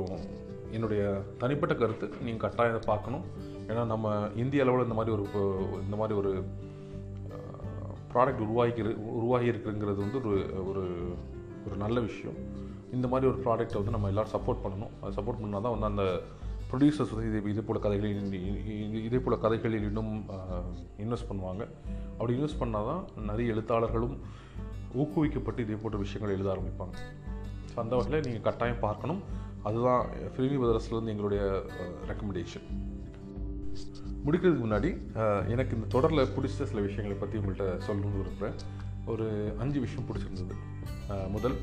என்னுடைய 0.77 1.01
தனிப்பட்ட 1.41 1.73
கருத்து 1.75 2.07
நீங்கள் 2.25 2.43
கட்டாயம் 2.43 2.73
இதை 2.73 2.81
பார்க்கணும். 2.91 3.23
ஏன்னா 3.69 3.83
நம்ம 3.93 4.13
இந்திய 4.43 4.63
அளவில் 4.65 4.85
இந்த 4.87 4.97
மாதிரி 4.99 5.13
ஒரு 5.17 5.25
இந்த 5.85 5.95
மாதிரி 6.01 6.15
ஒரு 6.21 6.31
ப்ராடக்ட் 8.13 8.43
உருவாகி 8.45 8.83
உருவாகி 9.17 9.47
இருக்குங்கிறது 9.53 9.99
வந்து 10.05 10.19
ஒரு 10.21 10.35
ஒரு 10.69 10.83
ஒரு 11.65 11.75
நல்ல 11.83 11.99
விஷயம். 12.09 12.37
இந்த 12.95 13.07
மாதிரி 13.11 13.29
ஒரு 13.31 13.39
ப்ராடக்ட்டை 13.45 13.79
வந்து 13.81 13.95
நம்ம 13.95 14.09
எல்லோரும் 14.11 14.35
சப்போர்ட் 14.35 14.63
பண்ணணும். 14.65 14.93
அதை 15.01 15.11
சப்போர்ட் 15.17 15.41
பண்ணால் 15.41 15.65
தான் 15.65 15.75
வந்து 15.75 15.89
அந்த 15.91 16.05
ப்ரொடியூசர்ஸ் 16.71 17.13
வந்து 17.15 17.29
இது 17.29 17.49
இதே 17.53 17.63
போல் 17.67 17.83
கதைகளில் 17.85 18.35
இதே 19.07 19.19
போல் 19.25 19.41
கதைகளில் 19.45 19.87
இன்னும் 19.89 20.13
இன்வெஸ்ட் 21.03 21.29
பண்ணுவாங்க. 21.29 21.63
அப்படி 22.17 22.35
இன்வெஸ்ட் 22.37 22.61
பண்ணால் 22.61 22.89
தான் 22.89 23.03
நிறைய 23.29 23.53
எழுத்தாளர்களும் 23.53 24.15
ஊக்குவிக்கப்பட்டு 25.01 25.63
இதே 25.65 25.77
போன்ற 25.81 25.97
விஷயங்களை 26.05 26.33
எழுத 26.37 26.49
ஆரம்பிப்பாங்க. 26.53 26.95
ஸோ 27.71 27.75
அந்த 27.83 27.93
வகையில் 27.99 28.25
நீங்கள் 28.27 28.47
கட்டாயம் 28.49 28.83
பார்க்கணும். 28.87 29.21
அதுதான் 29.67 30.03
ஃபிலிமி 30.33 30.57
பதரஸ்லேருந்து 30.61 31.13
எங்களுடைய 31.13 31.41
ரெக்கமெண்டேஷன் 32.11 32.67
முடிக்கிறதுக்கு 34.25 34.63
முன்னாடி 34.65 34.89
எனக்கு 35.53 35.75
இந்த 35.77 35.87
தொடரில் 35.95 36.31
பிடிச்ச 36.35 36.65
சில 36.71 36.79
விஷயங்களை 36.85 37.17
பற்றி 37.19 37.37
உங்கள்கிட்ட 37.39 37.65
சொல்லணும்னு 37.87 38.21
விரும்புகிறேன் 38.21 38.57
ஒரு 39.11 39.25
அஞ்சு 39.63 39.79
விஷயம் 39.85 40.07
பிடிச்சிருந்தது 40.07 40.55
முதல் 41.35 41.55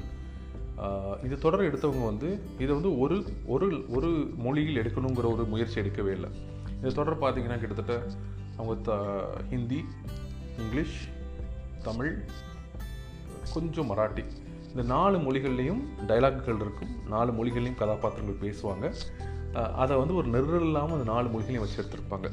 இது 1.27 1.35
தொடர் 1.45 1.67
எடுத்தவங்க 1.69 2.05
வந்து 2.11 2.29
இதை 2.63 2.71
வந்து 2.79 2.91
ஒரு 3.05 3.17
ஒரு 3.55 3.67
ஒரு 3.97 4.09
மொழியில் 4.47 4.81
எடுக்கணுங்கிற 4.83 5.27
ஒரு 5.35 5.45
முயற்சி 5.53 5.77
எடுக்கவே 5.83 6.13
இல்லை. 6.19 6.31
இந்த 6.79 6.91
தொடர் 6.99 7.23
பார்த்திங்கன்னா 7.23 7.59
கிட்டத்தட்ட 7.63 7.95
அவங்க 8.59 8.75
த 8.89 8.99
ஹிந்தி 9.53 9.81
இங்கிலீஷ் 10.63 10.99
தமிழ் 11.89 12.13
கொஞ்சம் 13.55 13.89
மராட்டி. 13.93 14.25
இந்த 14.71 14.83
நாலு 14.95 15.17
மொழிகள்லேயும் 15.27 15.83
டைலாக்குகள் 16.11 16.63
இருக்கும். 16.65 16.93
நாலு 17.15 17.31
மொழிகள்லேயும் 17.39 17.81
கதாபாத்திரங்கள் 17.83 18.43
பேசுவாங்க. 18.45 18.87
அதை 19.83 19.95
வந்து 20.01 20.15
ஒரு 20.21 20.29
நிரல் 20.35 20.67
இல்லாமல் 20.71 20.97
அந்த 20.97 21.07
நாலு 21.13 21.27
மொழிகளையும் 21.35 21.65
வச்சு 21.65 21.81
எடுத்திருப்பாங்க. 21.83 22.29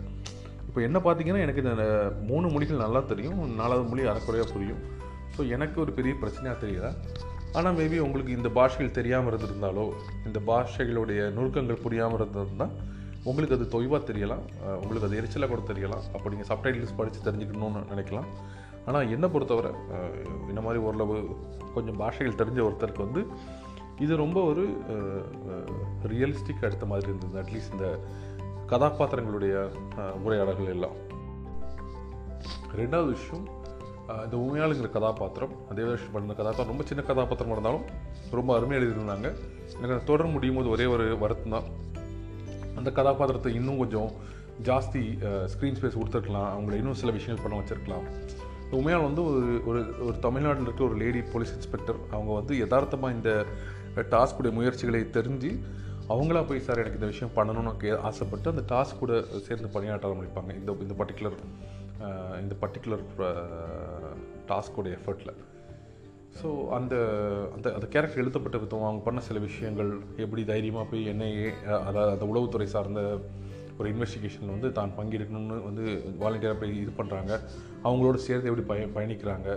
இப்போ 0.70 0.82
என்ன 0.88 0.98
பார்த்தீங்கன்னா 1.06 1.44
எனக்கு 1.46 1.64
இந்த 1.64 1.86
மூணு 2.30 2.48
மொழிகள் 2.54 2.86
நல்லா 2.86 3.02
தெரியும். 3.12 3.40
நாலாவது 3.62 3.86
மொழி 3.92 4.10
அறக்குறையாக 4.14 4.54
புரியும். 4.56 4.82
ஸோ 5.36 5.42
எனக்கு 5.56 5.78
ஒரு 5.84 5.92
பெரிய 6.00 6.14
பிரச்சனையாக 6.24 6.58
தெரியல. 6.64 6.90
ஆனால் 7.58 7.76
மேபி 7.80 7.98
உங்களுக்கு 8.06 8.38
இந்த 8.38 8.50
பாஷைகள் 8.58 8.98
தெரியாமல் 8.98 9.32
இருந்திருந்தாலோ 9.32 9.86
இந்த 10.28 10.40
பாஷைகளுடைய 10.50 11.22
நுணுக்கங்கள் 11.38 11.84
புரியாமல் 11.86 12.20
இருந்ததுன்னா 12.20 12.68
உங்களுக்கு 13.30 13.56
அது 13.58 13.66
தொய்வாக 13.74 14.02
தெரியலாம். 14.10 14.44
உங்களுக்கு 14.82 15.08
அது 15.08 15.20
எரிச்சலாக 15.20 15.50
கூட 15.52 15.62
தெரியலாம். 15.72 16.06
அப்போ 16.16 16.28
நீங்கள் 16.34 16.50
சப்டைட்டில்ஸ் 16.50 16.98
படித்து 17.00 17.20
தெரிஞ்சுக்கணும்னு 17.28 17.84
நினைக்கலாம். 17.92 18.28
ஆனால் 18.88 19.10
என்னை 19.16 19.28
பொறுத்தவரை 19.34 19.72
இந்த 20.52 20.62
மாதிரி 20.66 20.80
ஓரளவு 20.88 21.18
கொஞ்சம் 21.76 22.00
பாஷைகள் 22.02 22.40
தெரிஞ்ச 22.42 22.60
ஒருத்தருக்கு 22.68 23.06
வந்து 23.08 23.24
இது 24.04 24.14
ரொம்ப 24.24 24.40
ஒரு 24.52 24.64
ரியலிஸ்டிக் 26.14 26.66
எடுத்த 26.68 26.86
மாதிரி 26.92 27.08
இருந்தது. 27.12 27.36
அட்லீஸ்ட் 27.44 27.76
இந்த 27.76 27.90
கதாபாத்திரங்களுடைய 28.72 29.56
உரையாடல்கள் 30.26 30.74
எல்லாம். 30.76 30.98
ரெண்டாவது 32.82 33.10
விஷயம் 33.18 33.46
இந்த 34.26 34.36
உண்மையாளுங்கிற 34.44 34.88
கதாபாத்திரம் 34.96 35.54
தேவதாஷ் 35.78 36.08
பண்ண 36.14 36.34
கதாபாத்திரம் 36.40 36.72
ரொம்ப 36.72 36.86
சின்ன 36.90 37.02
கதாபாத்திரமாக 37.10 37.56
இருந்தாலும் 37.58 37.86
ரொம்ப 38.38 38.50
அருமையாக 38.58 38.80
எழுதியிருந்தாங்க. 38.80 39.28
எனக்கு 39.76 39.94
அந்த 39.96 40.06
தொடர் 40.10 40.34
முடியும் 40.36 40.58
போது 40.58 40.70
ஒரே 40.76 40.86
ஒரு 40.94 41.06
வருத்தம் 41.24 41.56
தான். 41.56 41.68
அந்த 42.80 42.90
கதாபாத்திரத்தை 42.98 43.52
இன்னும் 43.60 43.82
கொஞ்சம் 43.84 44.10
ஜாஸ்தி 44.70 45.04
ஸ்க்ரீன் 45.54 45.78
ஸ்பேஸ் 45.78 46.00
கொடுத்துருக்கலாம். 46.00 46.50
அவங்கள 46.56 46.74
இன்னும் 46.82 47.00
சில 47.02 47.12
விஷயங்கள் 47.18 47.44
பண்ண 47.46 47.60
வச்சுருக்கலாம். 47.60 48.06
உண்மையால் 48.78 49.08
வந்து 49.08 49.24
ஒரு 49.30 49.42
ஒரு 49.70 49.82
ஒரு 50.08 50.16
தமிழ்நாட்டில் 50.26 50.68
இருக்க 50.68 50.84
ஒரு 50.90 50.96
லேடி 51.04 51.20
போலீஸ் 51.34 51.54
இன்ஸ்பெக்டர் 51.58 52.00
அவங்க 52.16 52.32
வந்து 52.40 52.54
யதார்த்தமாக 52.64 53.16
இந்த 53.18 53.32
டாஸ்க்குடைய 54.14 54.52
முயற்சிகளை 54.60 55.02
தெரிஞ்சு 55.18 55.52
அவங்களா 56.14 56.42
போய் 56.48 56.66
சார் 56.68 56.82
எனக்கு 56.84 57.00
இந்த 57.00 57.10
விஷயம் 57.12 57.36
பண்ணணும்னு 57.36 57.74
கே 57.82 57.92
ஆசைப்பட்டு 58.10 58.52
அந்த 58.54 58.64
டாஸ்க் 58.72 59.02
கூட 59.04 59.14
சேர்ந்து 59.48 59.74
பணியாற்ற 59.76 60.08
ஆரம்பிப்பாங்க. 60.10 60.52
இந்த 60.62 60.72
இந்த 60.86 60.96
பர்டிகுலர் 61.02 61.38
இந்த 62.44 62.54
பர்டிகுலர் 62.64 63.04
டாஸ்கோடைய 64.52 64.98
எஃபர்ட்டில் 65.00 65.34
ஸோ 66.40 66.48
அந்த 66.78 66.94
அந்த 67.56 67.68
அந்த 67.78 67.88
கேரக்டர் 67.94 68.22
எழுதப்பட்ட 68.24 68.58
விதம் 68.58 68.86
அவங்க 68.88 69.04
பண்ண 69.04 69.22
சில 69.22 69.40
விஷயங்கள் 69.40 69.92
எப்படி 70.26 70.44
தைரியமாக 70.52 70.86
போய் 70.92 71.10
என்ஐஏ 71.12 71.50
அதாவது 71.88 72.14
அந்த 72.16 72.26
உளவுத்துறை 72.32 72.68
சார்ந்த 72.76 73.02
ஒரு 73.80 73.88
இன்வெஸ்டிகேஷனில் 73.94 74.54
வந்து 74.56 74.70
தான் 74.72 74.96
பங்கெடுக்கணும்னு 74.98 75.56
வந்து 75.68 75.84
வாலண்டியராக 76.22 76.58
போய் 76.60 76.82
இது 76.82 76.92
பண்ணுறாங்க 77.00 77.32
அவங்களோட 77.88 78.18
சேர்ந்து 78.28 78.50
எப்படி 78.50 78.66
பய 78.72 78.88
பயணிக்கிறாங்க. 78.98 79.48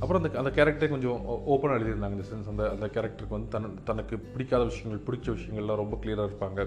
அப்புறம் 0.00 0.20
அந்த 0.22 0.38
அந்த 0.38 0.50
கேரக்டரை 0.56 0.88
கொஞ்சம் 0.90 1.20
ஓப்பனாக 1.52 1.78
எழுதியிருந்தாங்க 1.78 2.16
இந்த 2.18 2.26
சென்ஸ் 2.30 2.50
அந்த 2.52 2.64
அந்த 2.70 2.86
கேரக்டருக்கு 2.86 3.36
வந்து 3.36 3.52
தன் 3.54 3.78
தனக்கு 3.90 4.14
பிடிக்காத 4.32 4.62
விஷயங்கள் 4.70 5.06
பிடிச்ச 5.08 5.26
விஷயங்கள்லாம் 5.36 5.80
ரொம்ப 5.82 5.96
கிளியராக 6.02 6.28
இருப்பாங்க. 6.30 6.60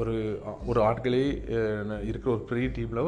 ஒரு 0.00 0.14
ஒரு 0.70 0.80
ஆட்களே 0.88 1.22
இருக்கிற 2.08 2.30
ஒரு 2.36 2.42
பெரிய 2.50 2.66
டீமில் 2.76 3.02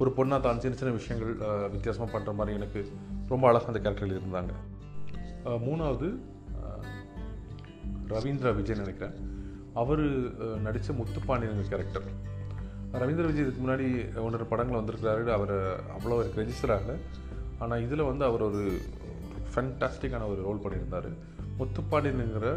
ஒரு 0.00 0.10
பொண்ணாக 0.16 0.40
தான் 0.46 0.62
சின்ன 0.62 0.78
சின்ன 0.80 0.92
விஷயங்கள் 0.98 1.32
வித்தியாசமாக 1.74 2.10
பண்ணுற 2.14 2.32
மாதிரி 2.38 2.56
எனக்கு 2.60 2.80
ரொம்ப 3.32 3.44
அழகாக 3.50 3.70
அந்த 3.72 3.80
கேரக்டரில் 3.84 4.18
இருந்தாங்க. 4.20 4.52
மூணாவது 5.66 6.08
ரவீந்திர 8.12 8.14
ரவீந்திரா 8.14 8.50
விஜய் 8.58 8.82
நினைக்கிறேன். 8.82 9.14
அவர் 9.82 10.02
நடித்த 10.66 10.92
முத்துப்பாண்டியன் 10.98 11.70
கேரக்டர் 11.72 12.06
ரவீந்திர 13.02 13.24
விஜய் 13.28 13.44
இதுக்கு 13.44 13.62
முன்னாடி 13.64 13.86
ஒன்றரை 14.26 14.46
படங்கள் 14.52 14.80
வந்திருக்கிறாரு. 14.80 15.24
அவர் 15.36 15.54
அவ்வளோ 15.96 16.18
எனக்கு 16.22 16.40
ரெஜிஸ்டர் 16.42 16.74
ஆகலை. 16.76 16.96
ஆனால் 17.62 17.82
இதில் 17.86 18.08
வந்து 18.10 18.24
அவர் 18.28 18.46
ஒரு 18.48 18.62
ஃபேண்டாஸ்டிக்கான 19.52 20.28
ஒரு 20.32 20.40
ரோல் 20.46 20.62
பண்ணியிருந்தார். 20.64 21.10
முத்துப்பாண்டியனுங்கிற 21.60 22.48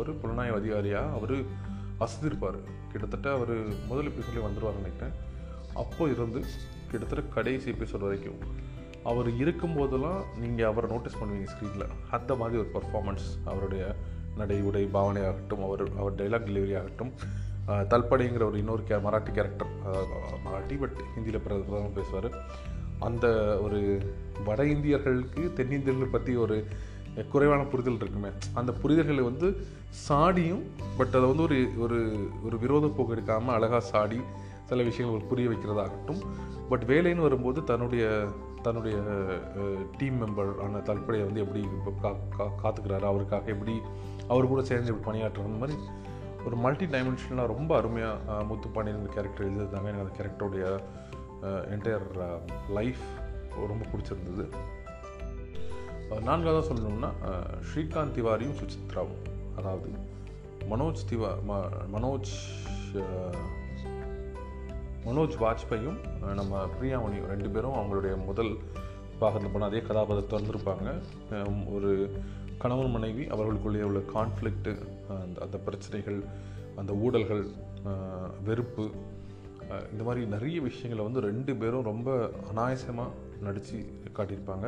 ஒரு 0.00 0.10
புலனாய்வு 0.20 0.58
அதிகாரியாக 0.60 1.14
அவர் 1.18 1.36
அசதிருப்பார் 2.02 2.58
கிட்டத்தட்ட 2.92 3.32
அவர் 3.32 3.54
முதல் 3.88 4.08
எபிசோட்லேயே 4.08 4.44
வந்துடுவார்னு 4.44 4.82
நினைக்கிறேன். 4.82 5.14
அப்போ 5.74 6.04
இருந்து 6.06 6.40
கிட்டத்தட்ட 6.90 7.22
கடைசி 7.34 7.70
எபிசோட் 7.70 7.98
வரைக்கும் 7.98 8.40
அவர் 9.02 9.28
இருக்கும்போதெல்லாம் 9.38 10.20
நீங்கள் 10.38 10.66
அவரை 10.66 10.90
நோட்டீஸ் 10.90 11.20
பண்ணுவீங்க 11.20 11.48
ஸ்க்ரீனில் 11.52 11.86
அந்த 12.10 12.34
மாதிரி 12.34 12.58
ஒரு 12.58 12.70
பர்ஃபார்மன்ஸ் 12.74 13.28
அவருடைய 13.44 13.84
நடை 14.36 14.58
உடை 14.62 14.84
பாவனை 14.86 15.22
ஆகட்டும் 15.24 15.64
அவர் 15.64 15.82
அவர் 15.96 16.14
டைலாக் 16.14 16.46
டெலிவரி 16.46 16.74
ஆகட்டும். 16.78 17.10
அஹ், 17.66 17.86
தல்படைங்கிற 17.88 18.44
ஒரு 18.44 18.58
இன்னொரு 18.58 18.84
கே 18.84 18.96
மராட்டி 19.02 19.32
கேரக்டர் 19.32 19.72
மராட்டி 20.46 20.76
பட் 20.78 20.98
ஹிந்தியில் 21.12 21.44
பிரதமர் 21.44 21.96
பேசுவார். 21.96 22.28
அந்த 23.00 23.26
ஒரு 23.60 23.78
வட 24.44 24.62
இந்தியர்களுக்கு 24.66 25.42
தென்னிந்தியர்கள் 25.52 26.10
பற்றி 26.10 26.36
ஒரு 26.36 26.56
குறைவான 27.30 27.62
புரிதல் 27.62 27.94
இருக்குமே. 27.94 28.28
அந்த 28.54 28.72
புரிதல்களை 28.82 29.22
வந்து 29.22 29.66
சாடியும் 30.08 30.62
பட் 30.96 31.06
அதை 31.06 31.20
வந்து 31.20 31.42
ஒரு 31.42 31.70
ஒரு 31.78 32.28
ஒரு 32.44 32.58
விரோத 32.58 32.86
போக்கு 32.86 33.14
எடுக்காமல் 33.14 33.46
அழகாக 33.46 33.80
சாடி 33.80 34.20
சில 34.64 34.82
விஷயங்கள் 34.82 35.28
புரிய 35.28 35.48
வைக்கிறதாகட்டும். 35.48 36.26
பட் 36.68 36.82
வேலைன்னு 36.82 37.20
வரும்போது 37.20 37.64
தன்னுடைய 37.64 38.28
தன்னுடைய 38.62 38.96
டீம் 39.98 40.26
மெம்பர் 40.26 40.62
ஆன 40.62 40.76
தற்படையை 40.76 41.24
வந்து 41.24 41.40
எப்படி 41.40 41.68
கா 42.00 42.10
கா- 42.10 42.50
காத்துக்கிறாரு 42.62 43.00
அவருக்காக 43.00 43.44
எப்படி 43.44 43.80
அவர் 44.28 44.46
கூட 44.46 44.62
சேர்ந்து 44.62 44.92
எப்படி 44.92 45.18
பணியாற்றுற 45.18 45.44
அந்த 45.44 45.58
மாதிரி 45.58 45.78
ஒரு 46.46 46.56
மல்டி 46.56 46.84
டைமென்ஷனாக 46.84 47.46
ரொம்ப 47.46 47.76
அருமையாக 47.76 48.18
முத்துப்பாண்டியன் 48.26 49.06
கேரக்டர் 49.06 49.50
எழுதியிருந்தாங்க. 49.50 49.84
எனக்கு 49.84 50.24
அந்த 50.24 50.24
கேரக்டருடைய 50.24 50.80
என்டையர் 51.42 52.38
லைஃப் 52.70 52.98
ரொம்ப 53.56 53.86
பிடிச்சிருந்தது. 53.86 54.48
நான்காவதாக 56.20 56.64
சொல்லணும்னா 56.68 57.10
ஸ்ரீகாந்த் 57.68 58.16
திவாரியும் 58.16 58.58
சுசித்ராவும். 58.60 59.22
அதாவது 59.56 59.90
மனோஜ் 60.70 61.02
திவா 61.10 61.30
ம 61.48 61.52
மனோஜ் 61.94 62.32
மனோஜ் 65.06 65.36
வாஜ்பாயும் 65.40 65.98
நம்ம 66.34 66.60
பிரியாமணியும் 66.74 67.26
ரெண்டு 67.26 67.48
பேரும் 67.48 67.72
அவங்களுடைய 67.72 68.24
முதல் 68.24 68.52
பாகத்தில் 69.18 69.52
போன 69.52 69.64
அதே 69.64 69.80
கதாபாத்திரத்தை 69.80 70.38
வந்திருப்பாங்க 70.38 70.88
ஒரு 71.72 71.90
கணவன் 72.58 72.90
மனைவி 72.90 73.24
அவர்களுக்குள்ளே 73.26 73.82
உள்ள 73.82 74.00
கான்ஃப்ளிக்ட்டு 74.14 74.72
அந்த 75.08 75.40
அந்த 75.40 75.58
பிரச்சனைகள் 75.58 76.24
அந்த 76.76 76.92
ஊழல்கள் 76.92 77.44
வெறுப்பு 78.44 78.90
இந்த 79.92 80.02
மாதிரி 80.04 80.26
நிறைய 80.26 80.60
விஷயங்களை 80.60 81.04
வந்து 81.04 81.20
ரெண்டு 81.20 81.56
பேரும் 81.56 81.82
ரொம்ப 81.82 82.30
அனாயசமாக 82.50 83.10
நடித்து 83.42 83.76
காட்டியிருப்பாங்க. 84.16 84.66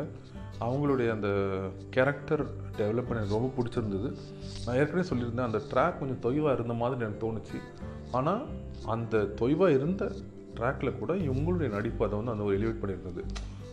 அவங்களுடைய 0.60 1.08
அந்த 1.16 1.28
கேரக்டர் 1.90 2.42
டெவலப் 2.78 3.12
எனக்கு 3.14 3.36
ரொம்ப 3.36 3.50
பிடிச்சிருந்தது. 3.56 4.08
நான் 4.66 4.76
ஏற்கனவே 4.76 5.06
சொல்லியிருந்தேன் 5.08 5.48
அந்த 5.48 5.60
ட்ராக் 5.72 5.98
கொஞ்சம் 5.98 6.22
தொய்வாக 6.24 6.56
இருந்த 6.58 6.76
மாதிரி 6.82 7.04
எனக்கு 7.04 7.24
தோணுச்சு. 7.24 7.58
ஆனால் 8.12 8.42
அந்த 8.86 9.18
தொய்வாக 9.40 9.74
இருந்த 9.78 10.12
ட்ராக்கில் 10.56 10.98
கூட 10.98 11.12
இவங்களுடைய 11.28 11.68
நடிப்பு 11.68 12.04
அதை 12.04 12.18
வந்து 12.18 12.32
அந்த 12.32 12.44
ஒரு 12.44 12.58
எலிவேட் 12.58 12.82
பண்ணியிருந்தது. 12.82 13.22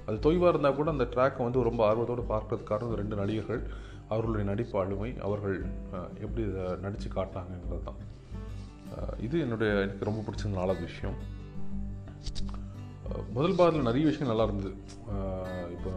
அது 0.06 0.18
தொய்வாக 0.26 0.52
இருந்தால் 0.54 0.76
கூட 0.76 0.90
அந்த 0.92 1.08
ட்ராக்கை 1.16 1.44
வந்து 1.44 1.68
ரொம்ப 1.70 1.82
ஆர்வத்தோடு 1.88 2.24
பார்க்கறதுக்கான 2.34 2.96
ரெண்டு 3.02 3.16
நடிகர்கள். 3.16 3.62
அவர்களுடைய 4.08 4.46
நடிப்பு 4.50 4.76
ஆளுமை 4.80 5.10
அவர்கள் 5.28 5.58
எப்படி 6.24 6.42
இதை 6.48 6.64
நடித்து 6.86 7.10
காட்டினாங்கன்றது 7.10 7.84
தான். 7.86 8.00
இது 9.20 9.36
என்னுடைய 9.40 9.74
எனக்கு 9.74 10.08
ரொம்ப 10.10 10.24
பிடிச்ச 10.28 10.50
நாலாவது 10.54 10.86
விஷயம். 10.86 11.20
முதல் 13.34 13.56
பாகத்தில் 13.56 13.84
நிறைய 13.84 14.08
விஷயங்கள் 14.08 14.36
நல்லா 14.36 14.44
இருந்தது. 14.44 14.76
இப்போ 15.72 15.90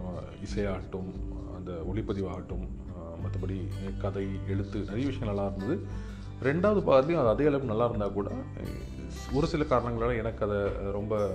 இசையாகட்டும் 0.44 1.12
அந்த 1.56 1.72
ஒளிப்பதிவாகட்டும் 1.94 2.68
மற்றபடி 3.22 3.68
கதை 4.00 4.28
எழுத்து 4.48 4.78
நிறைய 4.78 5.06
விஷயங்கள் 5.06 5.34
நல்லா 5.34 5.52
இருந்தது. 5.56 5.86
ரெண்டாவது 6.42 6.82
பாகத்துலையும் 6.82 7.18
அது 7.18 7.28
அதே 7.28 7.44
அளவுக்கு 7.44 7.68
நல்லா 7.68 7.84
இருந்தால் 7.84 8.12
கூட 8.12 8.30
ஒரு 9.32 9.46
சில 9.46 9.64
காரணங்களால் 9.64 10.16
எனக்கு 10.16 10.44
அதை 10.44 10.72
ரொம்ப 10.92 11.30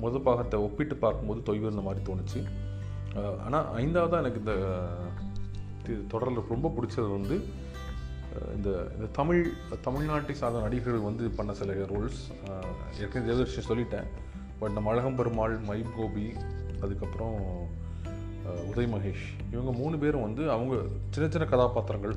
முதல் 0.00 0.20
பாகத்தை 0.20 0.60
ஒப்பிட்டு 0.60 0.96
பார்க்கும்போது 0.96 1.40
தொய்வு 1.40 1.60
இருந்த 1.60 1.80
மாதிரி 1.80 2.12
தோணுச்சு. 2.12 2.44
ஆனால் 3.44 3.74
ஐந்தாவதாக 3.74 4.22
எனக்கு 4.22 4.38
இந்த 4.38 4.86
தி- 5.86 6.06
தொடரில் 6.06 6.42
ரொம்ப 6.48 6.74
பிடிச்சது 6.76 7.10
வந்து 7.10 7.44
இந்த 8.56 8.90
இந்த 8.94 9.06
தமிழ் 9.12 9.52
தமிழ்நாட்டை 9.84 10.32
சார்ந்த 10.32 10.60
நடிகர்கள் 10.60 11.00
வந்து 11.00 11.30
பண்ண 11.30 11.54
சில 11.54 11.72
ரோல்ஸ் 11.72 12.32
ஏற்கனவே 13.00 13.32
தேவதர்ஷன் 13.32 13.68
சொல்லிட்டேன். 13.68 14.04
பட் 14.60 14.74
நம்ம 14.76 14.90
அழகம் 14.90 15.18
பெருமாள் 15.18 15.56
மைப் 15.68 15.92
கோபி 15.96 16.26
அதுக்கப்புறம் 16.82 17.36
உதய் 18.70 18.90
மகேஷ் 18.92 19.26
இவங்க 19.52 19.72
மூணு 19.80 19.96
பேரும் 19.98 20.24
வந்து 20.26 20.42
அவங்க 20.54 20.74
சின்ன 21.14 21.26
சின்ன 21.34 21.46
கதாபாத்திரங்கள். 21.52 22.14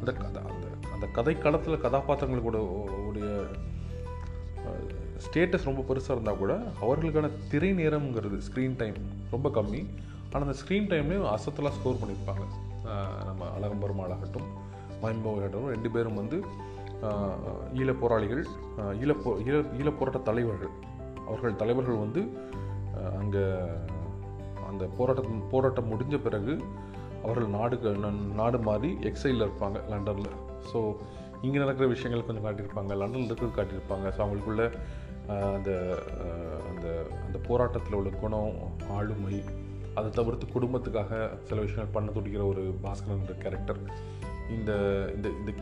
அந்த 0.00 0.12
கதை 0.12 0.42
அந்த 0.52 0.66
அந்த 0.94 1.06
கதை 1.16 1.34
களத்தில் 1.38 1.82
கதாபாத்திரங்களோட 1.84 2.60
உடைய 3.08 3.28
ஸ்டேட்டஸ் 5.24 5.68
ரொம்ப 5.68 5.82
பெருசாக 5.88 6.14
இருந்தால் 6.16 6.40
கூட 6.42 6.52
அவர்களுக்கான 6.84 7.30
திரை 7.50 7.70
நேரம்ங்கிறது 7.72 8.38
ஸ்க்ரீன் 8.46 8.78
டைம் 8.82 8.98
ரொம்ப 9.30 9.48
கம்மி. 9.58 9.82
ஆனால் 10.32 10.46
அந்த 10.46 10.56
ஸ்க்ரீன் 10.62 10.88
டைம்லேயும் 10.92 11.28
அசத்தலாக 11.34 11.76
ஸ்கோர் 11.78 12.00
பண்ணியிருப்பாங்க 12.02 12.44
நம்ம 13.28 13.50
அழகம்பெருமாளாகட்டும் 13.56 14.48
மயம்பவாகட்டும் 15.02 15.68
ரெண்டு 15.74 15.90
பேரும் 15.96 16.18
வந்து 16.22 16.38
ஈழப்போராளிகள் 17.80 17.82
ஈழப் 17.82 18.00
போராளிகள் 18.02 18.42
ஈழப்போ 19.02 19.30
ஈழ 19.46 19.56
ஈழப் 19.80 19.98
போராட்ட 19.98 20.20
தலைவர்கள். 20.30 20.72
அவர்கள் 21.28 21.60
தலைவர்கள் 21.62 22.02
வந்து 22.04 22.22
அங்கே 23.20 23.44
அந்த 24.70 24.84
போராட்டம் 24.98 25.42
போராட்டம் 25.52 25.90
முடிஞ்ச 25.92 26.16
பிறகு 26.26 26.54
அவர்கள் 27.24 27.54
நாடு 27.56 27.76
நாடு 28.40 28.58
மாறி 28.68 28.90
எக்ஸைலில் 29.10 29.46
இருப்பாங்க 29.46 29.78
லண்டனில். 29.92 30.32
ஸோ 30.70 30.78
இங்கே 31.46 31.58
நடக்கிற 31.62 31.86
விஷயங்கள் 31.94 32.26
கொஞ்சம் 32.26 32.46
காட்டியிருப்பாங்க 32.46 32.92
லண்டனில் 33.02 33.30
இருக்கிறது 33.30 33.58
காட்டியிருப்பாங்க. 33.58 34.06
ஸோ 34.14 34.20
அவங்களுக்குள்ள 34.24 34.64
அந்த 35.56 35.70
அந்த 36.70 36.86
அந்த 37.26 37.38
போராட்டத்தில் 37.48 37.98
உள்ள 37.98 38.10
குணம் 38.22 38.56
ஆளுமை 38.96 39.36
அதை 39.98 40.08
தவிர்த்து 40.18 40.46
குடும்பத்துக்காக 40.54 41.12
சில 41.48 41.58
விஷயங்கள் 41.66 41.94
பண்ண 41.96 42.08
துடிக்கிற 42.16 42.42
ஒரு 42.52 42.62
பாஸ்கரன்ற 42.84 43.34
கேரக்டர் 43.44 43.80
இந்த 44.56 44.70
இந்த 45.16 45.28
இந்த 45.40 45.52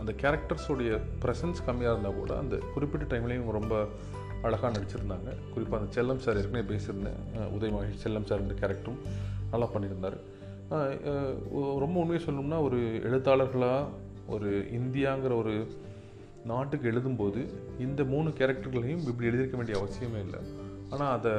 அந்த 0.00 0.12
கேரக்டர்ஸோடைய 0.22 0.92
ப்ரெசன்ஸ் 1.24 1.64
கம்மியாக 1.66 1.94
இருந்தால் 1.94 2.18
கூட 2.20 2.32
அந்த 2.38 2.56
குறிப்பிட்ட 2.74 3.04
டைம்லேயும் 3.12 3.56
ரொம்ப 3.58 3.74
அழகாக 4.46 4.70
நடிச்சிருந்தாங்க. 4.76 5.30
குறிப்பாக 5.52 5.78
அந்த 5.80 5.90
செல்லம் 5.96 6.22
சார் 6.24 6.38
ஏற்கனவே 6.40 6.64
பேசியிருந்தேன். 6.72 7.20
உதயமாகி 7.34 7.56
உதய் 7.56 7.74
மகேஷ் 7.76 8.04
செல்லம் 8.04 8.28
சார்ன்ற 8.30 8.54
கேரக்டரும் 8.62 9.00
நல்லா 9.52 9.68
பண்ணியிருந்தார். 9.74 10.18
ரொம்ப 11.84 11.94
உண்மையை 12.02 12.20
சொல்லணும்னா 12.26 12.58
ஒரு 12.68 12.80
எழுத்தாளர்களாக 13.08 13.90
ஒரு 14.34 14.50
இந்தியாங்கிற 14.78 15.32
ஒரு 15.42 15.54
நாட்டுக்கு 16.50 16.86
எழுதும்போது 16.92 17.40
இந்த 17.86 18.00
மூணு 18.12 18.28
கேரக்டர்களையும் 18.38 19.02
இப்படி 19.10 19.28
எழுதியிருக்க 19.30 19.58
வேண்டிய 19.60 19.76
அவசியமே 19.80 20.20
இல்லை. 20.26 20.40
ஆனால் 20.92 21.12
அதை 21.16 21.32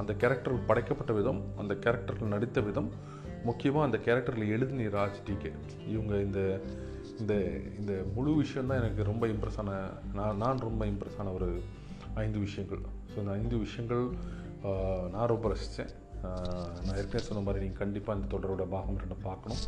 அந்த 0.00 0.12
கேரக்டர் 0.22 0.54
படைக்கப்பட்ட 0.70 1.12
விதம் 1.18 1.40
அந்த 1.62 1.72
கேரக்டர்கள் 1.84 2.34
நடித்த 2.34 2.60
விதம் 2.68 2.88
முக்கியமாக 3.48 3.86
அந்த 3.88 3.98
கேரக்டரில் 4.06 4.52
எழுதின 4.54 4.88
ராஜ் 4.96 5.20
டிகே 5.26 5.50
இவங்க 5.92 6.14
இந்த 6.26 6.40
இந்த 7.20 7.34
இந்த 7.80 7.92
முழு 8.14 8.30
விஷயம் 8.42 8.68
தான் 8.70 8.80
எனக்கு 8.82 9.02
ரொம்ப 9.10 9.24
இம்ப்ரெஸ் 9.32 9.58
ஆன 9.62 9.72
நான் 10.18 10.40
நான் 10.42 10.64
ரொம்ப 10.68 10.82
இம்ப்ரெஸ் 10.92 11.18
ஆன 11.22 11.32
ஒரு 11.38 11.48
ஐந்து 12.22 12.38
விஷயங்கள். 12.46 12.82
ஸோ 13.10 13.16
இந்த 13.22 13.32
ஐந்து 13.40 13.56
விஷயங்கள் 13.64 14.04
நான் 15.14 15.30
ரொம்ப 15.32 15.46
ரசித்தேன் 15.52 15.92
நான் 16.84 16.98
ஏற்கனவே 17.00 17.24
சொன்ன 17.28 17.42
மாதிரி 17.46 17.62
நீங்கள் 17.64 17.82
கண்டிப்பாக 17.82 18.18
இந்த 18.18 18.28
தொடரோட 18.34 18.64
பாகம் 18.74 19.00
ரெண்டை 19.02 19.18
பார்க்கணும். 19.28 19.62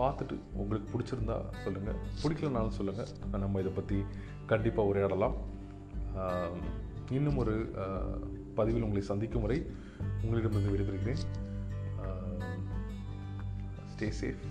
பார்த்துட்டு 0.00 0.34
உங்களுக்கு 0.60 0.88
பிடிச்சிருந்தா 0.92 1.36
சொல்லுங்கள் 1.62 2.00
பிடிக்கலனாலும் 2.22 2.76
சொல்லுங்கள் 2.78 3.40
நம்ம 3.44 3.60
இதை 3.62 3.72
பற்றி 3.78 3.98
கண்டிப்பாக 4.52 4.90
உரையாடலாம். 4.90 5.36
இன்னும் 7.16 7.40
ஒரு 7.42 7.54
பதிவில் 8.58 8.86
உங்களை 8.86 9.02
சந்திக்கும் 9.10 9.44
வரை 9.46 9.58
உங்களிடமிருந்து 10.22 10.74
விடைபெறுகிறேன். 10.74 11.22
Stay 13.92 14.08
safe 14.20 14.42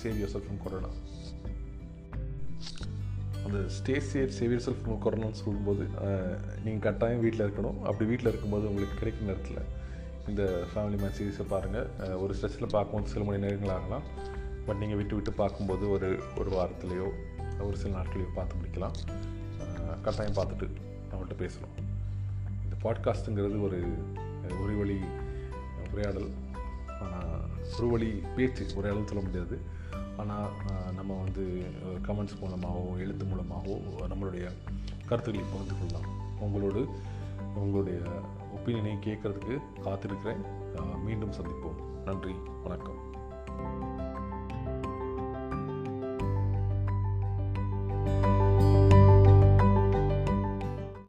save 0.00 0.18
yourself 0.32 0.46
from 0.46 0.62
corona 0.64 0.90
அந்த 3.46 3.58
ஸ்டே 3.76 3.94
சேஃப் 4.10 4.34
சேவ் 4.38 4.52
செல்ஃப் 4.66 4.84
கொரோனான்னு 5.04 5.40
சொல்லும்போது 5.44 5.84
நீங்கள் 6.64 6.84
கட்டாயம் 6.86 7.22
வீட்டில் 7.24 7.44
இருக்கணும். 7.46 7.78
அப்படி 7.88 8.04
வீட்டில் 8.10 8.30
இருக்கும்போது 8.30 8.64
உங்களுக்கு 8.70 9.00
கிடைக்கும் 9.00 9.28
நேரத்தில் 9.30 9.60
இந்த 10.30 10.42
ஃபேமிலி 10.70 10.98
மேன் 11.02 11.14
சீரீஸை 11.16 11.44
பாருங்கள் 11.52 11.88
ஒரு 12.22 12.32
ஸ்ட்ரெஸில் 12.36 12.72
பார்க்கும்போது 12.74 13.12
சில 13.14 13.24
மணி 13.28 13.42
நேரங்கள் 13.44 13.74
ஆகலாம். 13.76 14.06
பட் 14.66 14.80
நீங்கள் 14.82 14.98
விட்டு 15.00 15.16
விட்டு 15.16 15.32
பார்க்கும்போது 15.42 15.84
ஒரு 15.94 16.08
ஒரு 16.40 16.50
வாரத்துலேயோ 16.56 17.08
ஒரு 17.66 17.76
சில 17.82 17.92
நாட்களையோ 17.98 18.30
பார்த்து 18.38 18.60
முடிக்கலாம். 18.60 18.96
கட்டாயம் 20.06 20.38
பார்த்துட்டு 20.38 20.66
நம்மள்கிட்ட 21.10 21.36
பேசுகிறோம் 21.42 21.76
இந்த 22.64 22.76
பாட்காஸ்ட்டுங்கிறது 22.84 23.58
ஒரு 23.68 23.80
ஒரு 24.62 24.72
வழி 24.80 24.98
உரையாடல். 25.92 26.30
ஆனால் 27.04 27.44
ஒரு 27.76 27.88
வழி 27.92 28.10
பேச்சு 28.36 28.64
உரையாடல் 28.78 29.10
சொல்ல 29.10 29.22
முடியாது. 29.26 29.56
ஆனால் 30.16 30.48
நம்ம 30.94 31.22
வந்து 31.22 31.64
கமெண்ட்ஸ் 32.06 32.40
மூலமாகவோ 32.40 32.96
எழுத்து 32.98 33.24
மூலமாகவோ 33.24 33.76
நம்மளுடைய 34.08 34.52
கருத்துக்களை 35.06 35.48
பகிர்ந்து 35.52 35.74
கொள்ளலாம். 35.78 36.40
உங்களோடு 36.40 36.88
உங்களுடைய 37.54 37.98
ஒப்பீனியனை 38.56 38.96
கேட்குறதுக்கு 39.06 39.58
காத்திருக்கிறேன். 39.84 40.44
மீண்டும் 41.04 41.32
சந்திப்போம். 41.32 41.80
நன்றி 42.04 42.34
வணக்கம். 42.62 43.03